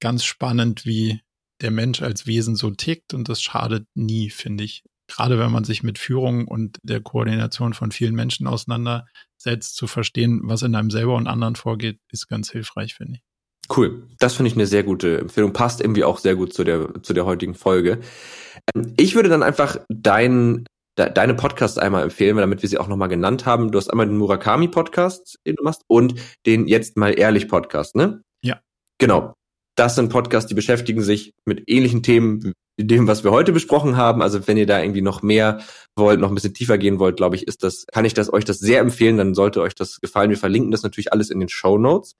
[0.00, 1.20] ganz spannend, wie
[1.62, 5.64] der Mensch als Wesen so tickt und das schadet nie, finde ich gerade wenn man
[5.64, 10.90] sich mit Führung und der Koordination von vielen Menschen auseinandersetzt, zu verstehen, was in einem
[10.90, 13.22] selber und anderen vorgeht, ist ganz hilfreich, finde ich.
[13.74, 14.02] Cool.
[14.18, 15.52] Das finde ich eine sehr gute Empfehlung.
[15.52, 18.00] Passt irgendwie auch sehr gut zu der, zu der heutigen Folge.
[18.74, 20.66] Ähm, ich würde dann einfach deinen
[20.96, 23.70] deine Podcasts einmal empfehlen, damit wir sie auch nochmal genannt haben.
[23.70, 26.14] Du hast einmal den Murakami-Podcast, den du machst, und
[26.44, 28.22] den Jetzt mal ehrlich Podcast, ne?
[28.42, 28.60] Ja.
[28.98, 29.32] Genau.
[29.76, 33.96] Das sind Podcasts, die beschäftigen sich mit ähnlichen Themen wie dem, was wir heute besprochen
[33.96, 34.20] haben.
[34.20, 35.60] Also wenn ihr da irgendwie noch mehr
[35.96, 38.44] wollt, noch ein bisschen tiefer gehen wollt, glaube ich, ist das, kann ich das euch
[38.44, 40.30] das sehr empfehlen, dann sollte euch das gefallen.
[40.30, 42.16] Wir verlinken das natürlich alles in den Show Notes.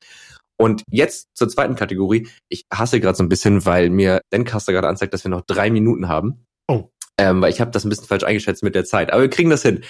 [0.60, 2.28] Und jetzt zur zweiten Kategorie.
[2.50, 5.70] Ich hasse gerade so ein bisschen, weil mir Dencaster gerade anzeigt, dass wir noch drei
[5.70, 6.44] Minuten haben.
[6.68, 6.90] Oh.
[7.16, 9.10] Ähm, weil ich habe das ein bisschen falsch eingeschätzt mit der Zeit.
[9.10, 9.82] Aber wir kriegen das hin.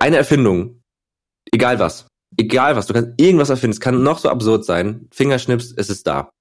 [0.00, 0.82] Eine Erfindung,
[1.52, 5.08] egal was, egal was, du kannst irgendwas erfinden, es kann noch so absurd sein.
[5.12, 6.32] Fingerschnips, es ist da.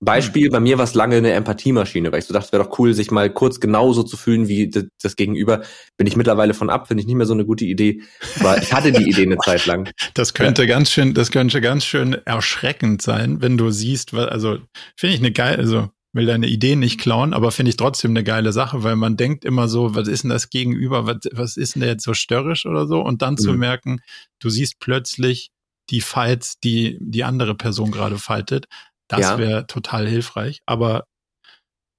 [0.00, 0.52] Beispiel, hm.
[0.52, 2.94] bei mir war es lange eine Empathiemaschine, weil ich so dachte, es wäre doch cool,
[2.94, 5.62] sich mal kurz genauso zu fühlen wie das, das Gegenüber.
[5.96, 8.02] Bin ich mittlerweile von ab, finde ich nicht mehr so eine gute Idee.
[8.38, 9.90] Aber ich hatte die Idee eine Zeit lang.
[10.14, 10.68] Das könnte ja.
[10.68, 14.58] ganz schön, das könnte ganz schön erschreckend sein, wenn du siehst, also
[14.96, 18.24] finde ich eine geile, also will deine Idee nicht klauen, aber finde ich trotzdem eine
[18.24, 21.74] geile Sache, weil man denkt immer so, was ist denn das Gegenüber, was, was ist
[21.74, 23.00] denn der jetzt so störrisch oder so?
[23.00, 23.38] Und dann mhm.
[23.38, 24.00] zu merken,
[24.40, 25.50] du siehst plötzlich
[25.90, 28.66] die Fights, die die andere Person gerade fightet.
[29.08, 29.38] Das ja.
[29.38, 30.60] wäre total hilfreich.
[30.66, 31.04] Aber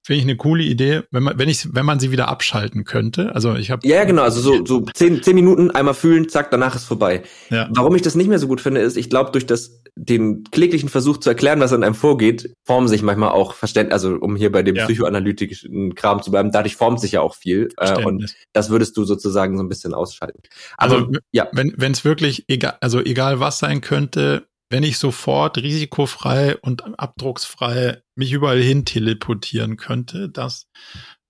[0.10, 3.36] Finde ich eine coole Idee, wenn man, wenn ich, wenn man sie wieder abschalten könnte.
[3.36, 3.88] Also ich habe.
[3.88, 7.22] Ja, genau, also so, so zehn, zehn Minuten einmal fühlen, zack, danach ist vorbei.
[7.52, 7.70] Ja.
[7.76, 10.90] Warum ich das nicht mehr so gut finde, ist, ich glaube, durch das, den kläglichen
[10.90, 14.52] Versuch zu erklären, was an einem vorgeht, formen sich manchmal auch Verständnis, also um hier
[14.52, 14.86] bei dem ja.
[14.86, 17.70] psychoanalytischen Kram zu bleiben, dadurch formt sich ja auch viel.
[17.78, 20.42] Äh, und das würdest du sozusagen so ein bisschen ausschalten.
[20.78, 21.50] Also, also ja.
[21.52, 27.00] Wenn, wenn es wirklich egal, also egal was sein könnte, wenn ich sofort risikofrei und
[27.00, 30.68] abdrucksfrei mich überall hin teleportieren könnte, das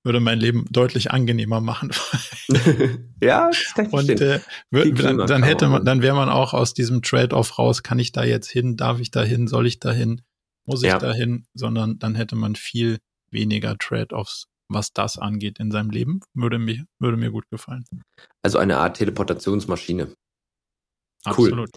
[0.04, 1.92] würde mein Leben deutlich angenehmer machen.
[3.22, 4.40] ja, das kann ich Und äh,
[4.72, 8.24] dann, dann hätte man, dann wäre man auch aus diesem Trade-off raus, kann ich da
[8.24, 10.22] jetzt hin, darf ich da hin, soll ich da hin,
[10.66, 11.00] muss ich ja.
[11.00, 16.22] da hin, sondern dann hätte man viel weniger Trade-offs, was das angeht in seinem Leben.
[16.34, 17.86] Würde mir, würde mir gut gefallen.
[18.42, 20.14] Also eine Art Teleportationsmaschine.
[21.26, 21.50] Cool.
[21.50, 21.70] Absolut.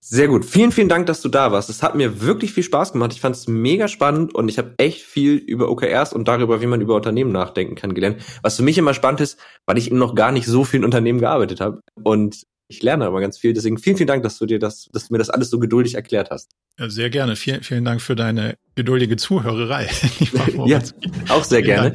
[0.00, 0.44] Sehr gut.
[0.44, 1.70] Vielen, vielen Dank, dass du da warst.
[1.70, 3.12] Es hat mir wirklich viel Spaß gemacht.
[3.12, 6.66] Ich fand es mega spannend und ich habe echt viel über OKRs und darüber, wie
[6.66, 8.22] man über Unternehmen nachdenken kann, gelernt.
[8.42, 11.20] Was für mich immer spannend ist, weil ich in noch gar nicht so vielen Unternehmen
[11.20, 11.80] gearbeitet habe.
[12.02, 13.52] Und ich lerne aber ganz viel.
[13.52, 15.94] Deswegen vielen, vielen Dank, dass du dir das, dass du mir das alles so geduldig
[15.94, 16.50] erklärt hast.
[16.78, 17.36] Ja, sehr gerne.
[17.36, 19.88] Vielen, vielen Dank für deine geduldige Zuhörerei.
[20.66, 20.80] ja,
[21.28, 21.92] auch sehr gerne.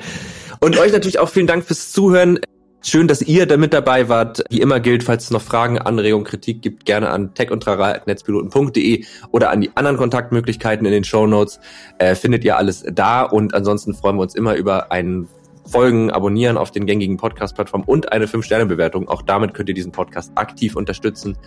[0.60, 2.39] Und euch natürlich auch vielen Dank fürs Zuhören.
[2.88, 4.43] Schön, dass ihr da mit dabei wart.
[4.51, 9.61] Wie immer gilt, falls es noch Fragen, Anregungen, Kritik gibt, gerne an techundtrara.netzpiloten.de oder an
[9.61, 11.59] die anderen Kontaktmöglichkeiten in den Show Notes.
[11.97, 15.27] Äh, findet ihr alles da und ansonsten freuen wir uns immer über einen
[15.65, 19.07] Folgen, abonnieren auf den gängigen Podcast-Plattformen und eine 5-Sterne-Bewertung.
[19.07, 21.39] Auch damit könnt ihr diesen Podcast aktiv unterstützen.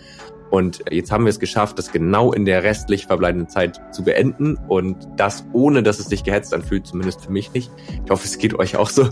[0.49, 4.57] Und jetzt haben wir es geschafft, das genau in der restlich verbleibenden Zeit zu beenden
[4.67, 7.71] und das ohne, dass es sich gehetzt anfühlt, zumindest für mich nicht.
[8.03, 9.07] Ich hoffe, es geht euch auch so.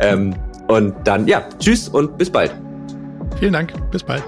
[0.00, 0.34] Ähm,
[0.68, 2.54] und dann, ja, tschüss und bis bald.
[3.38, 4.24] Vielen Dank, bis bald.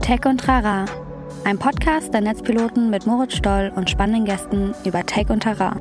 [0.00, 0.84] Tech und Trara,
[1.44, 5.76] ein Podcast der Netzpiloten mit Moritz Stoll und spannenden Gästen über Tech und Trara.